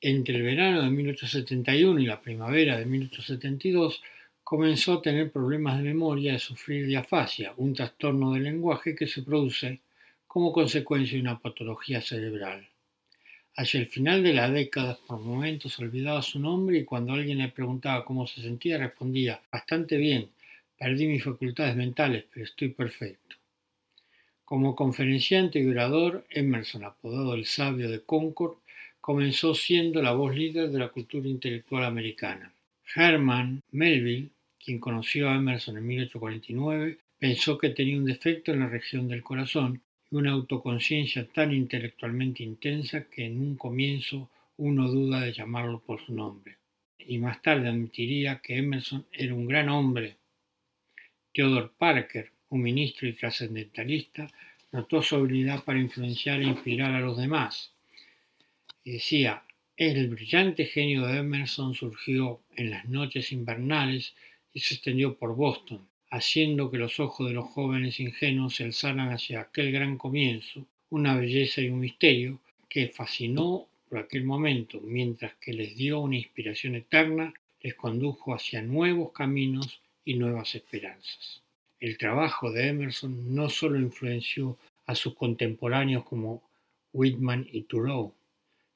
Entre 0.00 0.36
el 0.36 0.42
verano 0.42 0.82
de 0.82 0.90
1871 0.90 1.98
y 1.98 2.06
la 2.06 2.22
primavera 2.22 2.78
de 2.78 2.86
1872 2.86 4.00
comenzó 4.44 4.92
a 4.94 5.02
tener 5.02 5.32
problemas 5.32 5.76
de 5.76 5.82
memoria 5.82 6.32
y 6.32 6.36
a 6.36 6.38
sufrir 6.38 6.86
diafasia, 6.86 7.52
un 7.56 7.74
trastorno 7.74 8.32
del 8.32 8.44
lenguaje 8.44 8.94
que 8.94 9.08
se 9.08 9.22
produce 9.22 9.80
como 10.28 10.52
consecuencia 10.52 11.16
de 11.16 11.22
una 11.22 11.40
patología 11.40 12.00
cerebral. 12.00 12.68
Hacia 13.56 13.80
el 13.80 13.88
final 13.88 14.22
de 14.22 14.34
la 14.34 14.48
década, 14.48 14.96
por 15.04 15.18
momentos 15.18 15.76
olvidaba 15.80 16.22
su 16.22 16.38
nombre 16.38 16.78
y 16.78 16.84
cuando 16.84 17.12
alguien 17.12 17.38
le 17.38 17.48
preguntaba 17.48 18.04
cómo 18.04 18.24
se 18.28 18.40
sentía, 18.40 18.78
respondía, 18.78 19.42
bastante 19.50 19.96
bien, 19.96 20.30
perdí 20.78 21.08
mis 21.08 21.24
facultades 21.24 21.74
mentales, 21.74 22.24
pero 22.32 22.44
estoy 22.44 22.68
perfecto. 22.68 23.34
Como 24.44 24.76
conferenciante 24.76 25.58
y 25.58 25.66
orador, 25.66 26.24
Emerson, 26.30 26.84
apodado 26.84 27.34
el 27.34 27.46
sabio 27.46 27.90
de 27.90 28.02
Concord, 28.04 28.58
comenzó 29.08 29.54
siendo 29.54 30.02
la 30.02 30.12
voz 30.12 30.36
líder 30.36 30.68
de 30.68 30.80
la 30.80 30.90
cultura 30.90 31.26
intelectual 31.26 31.82
americana. 31.82 32.52
Herman 32.94 33.62
Melville, 33.70 34.28
quien 34.62 34.78
conoció 34.78 35.30
a 35.30 35.36
Emerson 35.36 35.78
en 35.78 35.86
1849, 35.86 36.98
pensó 37.18 37.56
que 37.56 37.70
tenía 37.70 37.96
un 37.96 38.04
defecto 38.04 38.52
en 38.52 38.60
la 38.60 38.68
región 38.68 39.08
del 39.08 39.22
corazón 39.22 39.80
y 40.10 40.16
una 40.16 40.32
autoconciencia 40.32 41.26
tan 41.26 41.54
intelectualmente 41.54 42.42
intensa 42.42 43.04
que 43.04 43.24
en 43.24 43.40
un 43.40 43.56
comienzo 43.56 44.28
uno 44.58 44.90
duda 44.90 45.22
de 45.22 45.32
llamarlo 45.32 45.80
por 45.80 46.04
su 46.04 46.12
nombre. 46.12 46.58
Y 46.98 47.16
más 47.16 47.40
tarde 47.40 47.66
admitiría 47.66 48.40
que 48.42 48.58
Emerson 48.58 49.06
era 49.10 49.32
un 49.32 49.48
gran 49.48 49.70
hombre. 49.70 50.18
Theodore 51.32 51.70
Parker, 51.78 52.30
un 52.50 52.60
ministro 52.60 53.08
y 53.08 53.14
trascendentalista, 53.14 54.28
notó 54.70 55.00
su 55.00 55.16
habilidad 55.16 55.64
para 55.64 55.80
influenciar 55.80 56.40
e 56.40 56.44
inspirar 56.44 56.92
a 56.92 57.00
los 57.00 57.16
demás 57.16 57.72
decía, 58.92 59.42
el 59.76 60.08
brillante 60.08 60.64
genio 60.66 61.06
de 61.06 61.18
Emerson 61.18 61.74
surgió 61.74 62.40
en 62.56 62.70
las 62.70 62.88
noches 62.88 63.32
invernales 63.32 64.14
y 64.52 64.60
se 64.60 64.74
extendió 64.74 65.16
por 65.16 65.36
Boston, 65.36 65.86
haciendo 66.10 66.70
que 66.70 66.78
los 66.78 66.98
ojos 66.98 67.28
de 67.28 67.34
los 67.34 67.46
jóvenes 67.46 68.00
ingenuos 68.00 68.56
se 68.56 68.64
alzaran 68.64 69.12
hacia 69.12 69.40
aquel 69.40 69.70
gran 69.72 69.98
comienzo, 69.98 70.66
una 70.90 71.16
belleza 71.16 71.60
y 71.60 71.68
un 71.68 71.80
misterio 71.80 72.40
que 72.68 72.88
fascinó 72.88 73.68
por 73.88 73.98
aquel 73.98 74.24
momento, 74.24 74.80
mientras 74.80 75.34
que 75.34 75.52
les 75.52 75.76
dio 75.76 76.00
una 76.00 76.16
inspiración 76.16 76.74
eterna, 76.74 77.32
les 77.62 77.74
condujo 77.74 78.34
hacia 78.34 78.62
nuevos 78.62 79.12
caminos 79.12 79.80
y 80.04 80.14
nuevas 80.14 80.54
esperanzas. 80.54 81.42
El 81.80 81.96
trabajo 81.98 82.50
de 82.50 82.68
Emerson 82.68 83.34
no 83.34 83.48
solo 83.48 83.78
influenció 83.78 84.58
a 84.86 84.94
sus 84.94 85.14
contemporáneos 85.14 86.04
como 86.04 86.42
Whitman 86.92 87.46
y 87.52 87.62
Thoreau, 87.62 88.12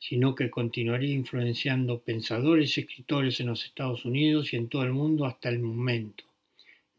sino 0.03 0.35
que 0.35 0.51
continuaría 0.51 1.15
influenciando 1.15 2.01
pensadores 2.01 2.77
y 2.77 2.81
escritores 2.81 3.39
en 3.39 3.47
los 3.47 3.65
Estados 3.65 4.05
Unidos 4.05 4.53
y 4.53 4.57
en 4.57 4.69
todo 4.69 4.83
el 4.83 4.93
mundo 4.93 5.27
hasta 5.27 5.49
el 5.49 5.61
momento. 5.61 6.25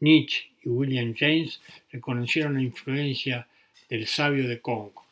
Nietzsche 0.00 0.48
y 0.62 0.70
William 0.70 1.14
James 1.14 1.60
reconocieron 1.92 2.54
la 2.54 2.62
influencia 2.62 3.46
del 3.90 4.06
sabio 4.06 4.48
de 4.48 4.58
Concord. 4.58 5.04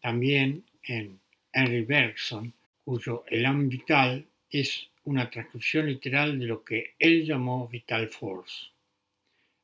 También 0.00 0.64
en 0.82 1.20
Henry 1.52 1.82
Bergson, 1.82 2.54
cuyo 2.86 3.24
Elan 3.28 3.68
Vital 3.68 4.24
es 4.50 4.88
una 5.04 5.28
transcripción 5.28 5.88
literal 5.88 6.38
de 6.38 6.46
lo 6.46 6.64
que 6.64 6.94
él 6.98 7.26
llamó 7.26 7.68
Vital 7.68 8.08
Force. 8.08 8.68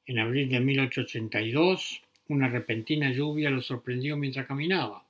En 0.04 0.18
abril 0.18 0.50
de 0.50 0.60
1882, 0.60 2.02
una 2.28 2.50
repentina 2.50 3.10
lluvia 3.10 3.48
lo 3.48 3.62
sorprendió 3.62 4.18
mientras 4.18 4.46
caminaba. 4.46 5.06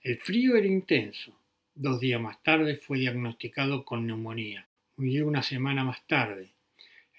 El 0.00 0.18
frío 0.18 0.54
era 0.54 0.68
intenso 0.68 1.37
Dos 1.80 2.00
días 2.00 2.20
más 2.20 2.42
tarde 2.42 2.74
fue 2.74 2.98
diagnosticado 2.98 3.84
con 3.84 4.04
neumonía. 4.04 4.66
Murió 4.96 5.28
una 5.28 5.44
semana 5.44 5.84
más 5.84 6.04
tarde, 6.08 6.48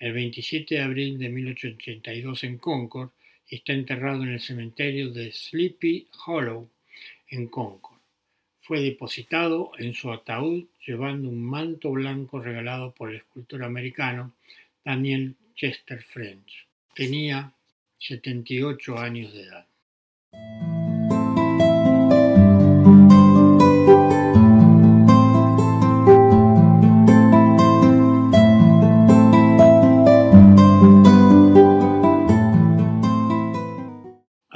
el 0.02 0.12
27 0.12 0.76
de 0.76 0.82
abril 0.82 1.18
de 1.18 1.30
1882 1.30 2.44
en 2.44 2.58
Concord 2.58 3.12
y 3.48 3.56
está 3.56 3.72
enterrado 3.72 4.22
en 4.24 4.34
el 4.34 4.42
cementerio 4.42 5.12
de 5.12 5.32
Sleepy 5.32 6.10
Hollow 6.26 6.70
en 7.30 7.48
Concord. 7.48 8.00
Fue 8.60 8.82
depositado 8.82 9.72
en 9.78 9.94
su 9.94 10.12
ataúd 10.12 10.66
llevando 10.86 11.30
un 11.30 11.42
manto 11.42 11.92
blanco 11.92 12.42
regalado 12.42 12.94
por 12.94 13.12
el 13.12 13.16
escultor 13.16 13.64
americano 13.64 14.34
Daniel 14.84 15.38
Chester 15.56 16.04
French. 16.04 16.68
Tenía 16.94 17.54
78 17.98 18.98
años 18.98 19.34
de 19.34 19.42
edad. 19.44 20.69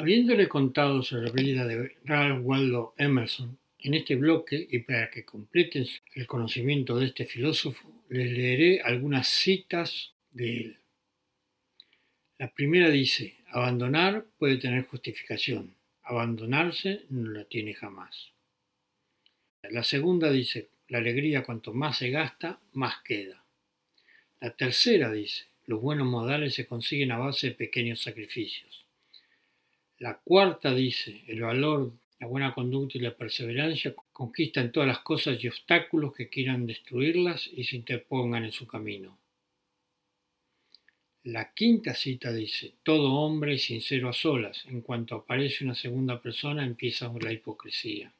Habiéndole 0.03 0.49
contado 0.49 1.01
sobre 1.01 1.27
la 1.27 1.31
vida 1.31 1.65
de 1.65 1.95
Ralph 2.03 2.41
Waldo 2.43 2.93
Emerson, 2.97 3.57
en 3.79 3.93
este 3.93 4.17
bloque, 4.17 4.67
y 4.69 4.79
para 4.79 5.09
que 5.09 5.23
completen 5.23 5.87
el 6.15 6.27
conocimiento 6.27 6.99
de 6.99 7.05
este 7.05 7.23
filósofo, 7.25 7.89
les 8.09 8.29
leeré 8.29 8.81
algunas 8.81 9.29
citas 9.29 10.11
de 10.31 10.57
él. 10.57 10.77
La 12.37 12.53
primera 12.53 12.89
dice, 12.89 13.37
abandonar 13.47 14.25
puede 14.37 14.57
tener 14.57 14.87
justificación, 14.87 15.73
abandonarse 16.01 17.05
no 17.07 17.29
la 17.29 17.45
tiene 17.45 17.73
jamás. 17.73 18.33
La 19.61 19.83
segunda 19.83 20.29
dice, 20.29 20.67
la 20.89 20.97
alegría 20.97 21.43
cuanto 21.43 21.73
más 21.73 21.99
se 21.99 22.09
gasta, 22.09 22.59
más 22.73 22.95
queda. 23.05 23.41
La 24.41 24.49
tercera 24.49 25.09
dice, 25.13 25.45
los 25.65 25.79
buenos 25.79 26.07
modales 26.07 26.55
se 26.55 26.67
consiguen 26.67 27.13
a 27.13 27.19
base 27.19 27.47
de 27.47 27.55
pequeños 27.55 28.01
sacrificios. 28.01 28.82
La 30.03 30.17
cuarta 30.17 30.75
dice, 30.75 31.23
el 31.27 31.39
valor, 31.39 31.93
la 32.19 32.27
buena 32.27 32.53
conducta 32.53 32.97
y 32.97 33.01
la 33.01 33.15
perseverancia 33.15 33.95
conquistan 34.11 34.73
todas 34.73 34.85
las 34.85 34.99
cosas 34.99 35.41
y 35.41 35.47
obstáculos 35.47 36.13
que 36.13 36.27
quieran 36.27 36.67
destruirlas 36.67 37.49
y 37.55 37.63
se 37.63 37.77
interpongan 37.77 38.43
en 38.43 38.51
su 38.51 38.67
camino. 38.67 39.17
La 41.23 41.53
quinta 41.53 41.95
cita 41.95 42.33
dice, 42.33 42.73
todo 42.83 43.13
hombre 43.13 43.53
es 43.53 43.63
sincero 43.63 44.09
a 44.09 44.13
solas, 44.13 44.65
en 44.65 44.81
cuanto 44.81 45.15
aparece 45.15 45.63
una 45.63 45.73
segunda 45.73 46.21
persona 46.21 46.65
empieza 46.65 47.09
la 47.21 47.31
hipocresía. 47.31 48.11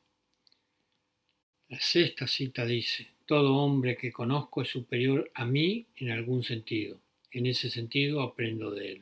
La 1.67 1.81
sexta 1.81 2.27
cita 2.27 2.65
dice, 2.65 3.09
todo 3.25 3.57
hombre 3.57 3.97
que 3.97 4.13
conozco 4.13 4.61
es 4.61 4.69
superior 4.69 5.29
a 5.33 5.43
mí 5.43 5.85
en 5.97 6.11
algún 6.11 6.45
sentido. 6.45 6.97
En 7.29 7.45
ese 7.45 7.69
sentido 7.69 8.21
aprendo 8.21 8.71
de 8.71 8.93
él. 8.93 9.01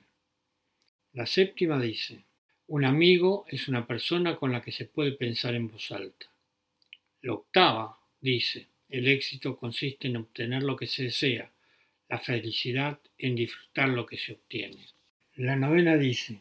La 1.14 1.28
séptima 1.28 1.80
dice, 1.80 2.24
un 2.72 2.86
amigo 2.86 3.44
es 3.50 3.68
una 3.68 3.86
persona 3.86 4.38
con 4.38 4.54
la 4.54 4.62
que 4.62 4.72
se 4.72 4.86
puede 4.86 5.12
pensar 5.12 5.56
en 5.56 5.68
voz 5.68 5.92
alta. 5.92 6.28
La 7.22 7.34
octava 7.34 7.98
dice, 8.22 8.66
el 8.88 9.10
éxito 9.10 9.58
consiste 9.58 10.08
en 10.08 10.16
obtener 10.16 10.64
lo 10.64 10.78
que 10.78 10.88
se 10.88 11.04
desea, 11.04 11.52
la 12.08 12.18
felicidad 12.18 12.98
en 13.18 13.36
disfrutar 13.36 13.90
lo 13.90 14.06
que 14.06 14.18
se 14.18 14.32
obtiene. 14.32 14.88
La 15.36 15.58
novena 15.58 15.98
dice, 15.98 16.40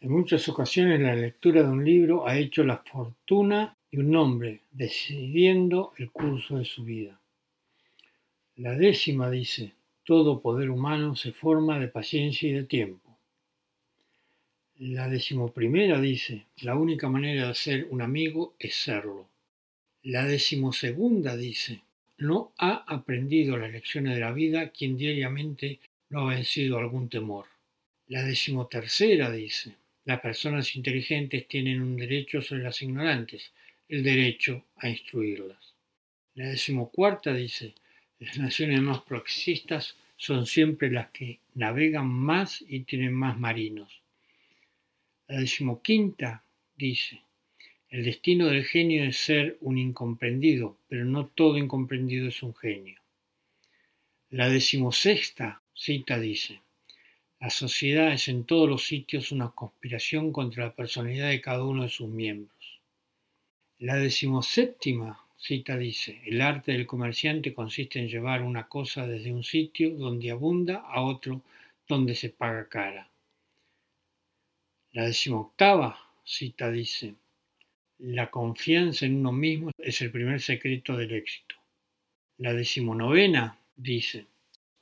en 0.00 0.10
muchas 0.10 0.48
ocasiones 0.48 1.00
la 1.00 1.14
lectura 1.14 1.62
de 1.62 1.68
un 1.68 1.84
libro 1.84 2.26
ha 2.26 2.38
hecho 2.38 2.64
la 2.64 2.78
fortuna 2.78 3.76
de 3.92 3.98
un 3.98 4.16
hombre, 4.16 4.62
decidiendo 4.70 5.92
el 5.98 6.10
curso 6.10 6.56
de 6.56 6.64
su 6.64 6.82
vida. 6.82 7.20
La 8.56 8.72
décima 8.72 9.28
dice, 9.28 9.74
todo 10.02 10.40
poder 10.40 10.70
humano 10.70 11.14
se 11.14 11.32
forma 11.32 11.78
de 11.78 11.88
paciencia 11.88 12.48
y 12.48 12.52
de 12.52 12.64
tiempo. 12.64 13.07
La 14.80 15.08
decimoprimera 15.08 16.00
dice, 16.00 16.44
la 16.58 16.76
única 16.76 17.08
manera 17.08 17.48
de 17.48 17.54
ser 17.56 17.88
un 17.90 18.00
amigo 18.00 18.54
es 18.60 18.76
serlo. 18.76 19.28
La 20.04 20.24
decimosegunda 20.24 21.36
dice, 21.36 21.80
no 22.18 22.52
ha 22.58 22.84
aprendido 22.86 23.56
las 23.56 23.72
lecciones 23.72 24.14
de 24.14 24.20
la 24.20 24.30
vida 24.30 24.68
quien 24.68 24.96
diariamente 24.96 25.80
no 26.10 26.20
ha 26.20 26.34
vencido 26.36 26.78
algún 26.78 27.08
temor. 27.08 27.46
La 28.06 28.22
decimotercera 28.22 29.32
dice, 29.32 29.74
las 30.04 30.20
personas 30.20 30.76
inteligentes 30.76 31.48
tienen 31.48 31.82
un 31.82 31.96
derecho 31.96 32.40
sobre 32.40 32.62
las 32.62 32.80
ignorantes, 32.80 33.50
el 33.88 34.04
derecho 34.04 34.64
a 34.76 34.88
instruirlas. 34.88 35.74
La 36.36 36.50
decimocuarta 36.50 37.34
dice, 37.34 37.74
las 38.20 38.38
naciones 38.38 38.80
más 38.80 39.02
progresistas 39.02 39.96
son 40.16 40.46
siempre 40.46 40.88
las 40.88 41.10
que 41.10 41.40
navegan 41.56 42.06
más 42.06 42.62
y 42.68 42.80
tienen 42.84 43.12
más 43.12 43.36
marinos. 43.40 43.97
La 45.28 45.40
decimoquinta 45.40 46.42
dice, 46.74 47.20
el 47.90 48.02
destino 48.02 48.46
del 48.46 48.64
genio 48.64 49.04
es 49.04 49.18
ser 49.18 49.58
un 49.60 49.76
incomprendido, 49.76 50.78
pero 50.88 51.04
no 51.04 51.26
todo 51.26 51.58
incomprendido 51.58 52.28
es 52.28 52.42
un 52.42 52.54
genio. 52.54 52.98
La 54.30 54.48
decimosexta 54.48 55.60
cita 55.74 56.18
dice, 56.18 56.62
la 57.40 57.50
sociedad 57.50 58.10
es 58.10 58.28
en 58.28 58.44
todos 58.44 58.70
los 58.70 58.86
sitios 58.86 59.30
una 59.30 59.50
conspiración 59.50 60.32
contra 60.32 60.64
la 60.64 60.74
personalidad 60.74 61.28
de 61.28 61.42
cada 61.42 61.62
uno 61.62 61.82
de 61.82 61.90
sus 61.90 62.08
miembros. 62.08 62.80
La 63.78 63.96
decimoséptima 63.96 65.26
cita 65.36 65.76
dice, 65.76 66.22
el 66.24 66.40
arte 66.40 66.72
del 66.72 66.86
comerciante 66.86 67.52
consiste 67.52 67.98
en 67.98 68.08
llevar 68.08 68.40
una 68.40 68.66
cosa 68.66 69.06
desde 69.06 69.30
un 69.30 69.44
sitio 69.44 69.90
donde 69.90 70.30
abunda 70.30 70.76
a 70.76 71.02
otro 71.02 71.42
donde 71.86 72.14
se 72.14 72.30
paga 72.30 72.66
cara. 72.70 73.10
La 74.92 75.04
decimoctava 75.04 75.98
cita 76.24 76.70
dice, 76.70 77.14
la 77.98 78.30
confianza 78.30 79.04
en 79.04 79.16
uno 79.16 79.32
mismo 79.32 79.70
es 79.76 80.00
el 80.00 80.10
primer 80.10 80.40
secreto 80.40 80.96
del 80.96 81.12
éxito. 81.12 81.56
La 82.38 82.54
decimonovena 82.54 83.58
dice, 83.76 84.26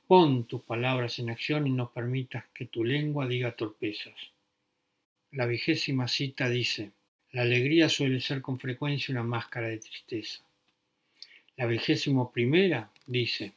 pon 0.07 0.45
tus 0.45 0.61
palabras 0.61 1.19
en 1.19 1.29
acción 1.29 1.67
y 1.67 1.71
no 1.71 1.91
permitas 1.91 2.45
que 2.53 2.67
tu 2.67 2.85
lengua 2.85 3.27
diga 3.27 3.55
torpezas. 3.55 4.15
La 5.31 5.45
vigésima 5.45 6.07
cita 6.07 6.47
dice, 6.47 6.91
la 7.31 7.41
alegría 7.41 7.89
suele 7.89 8.21
ser 8.21 8.41
con 8.41 8.59
frecuencia 8.59 9.11
una 9.11 9.23
máscara 9.23 9.67
de 9.67 9.79
tristeza. 9.79 10.41
La 11.57 11.65
vigésimo 11.65 12.31
primera 12.31 12.89
dice, 13.05 13.51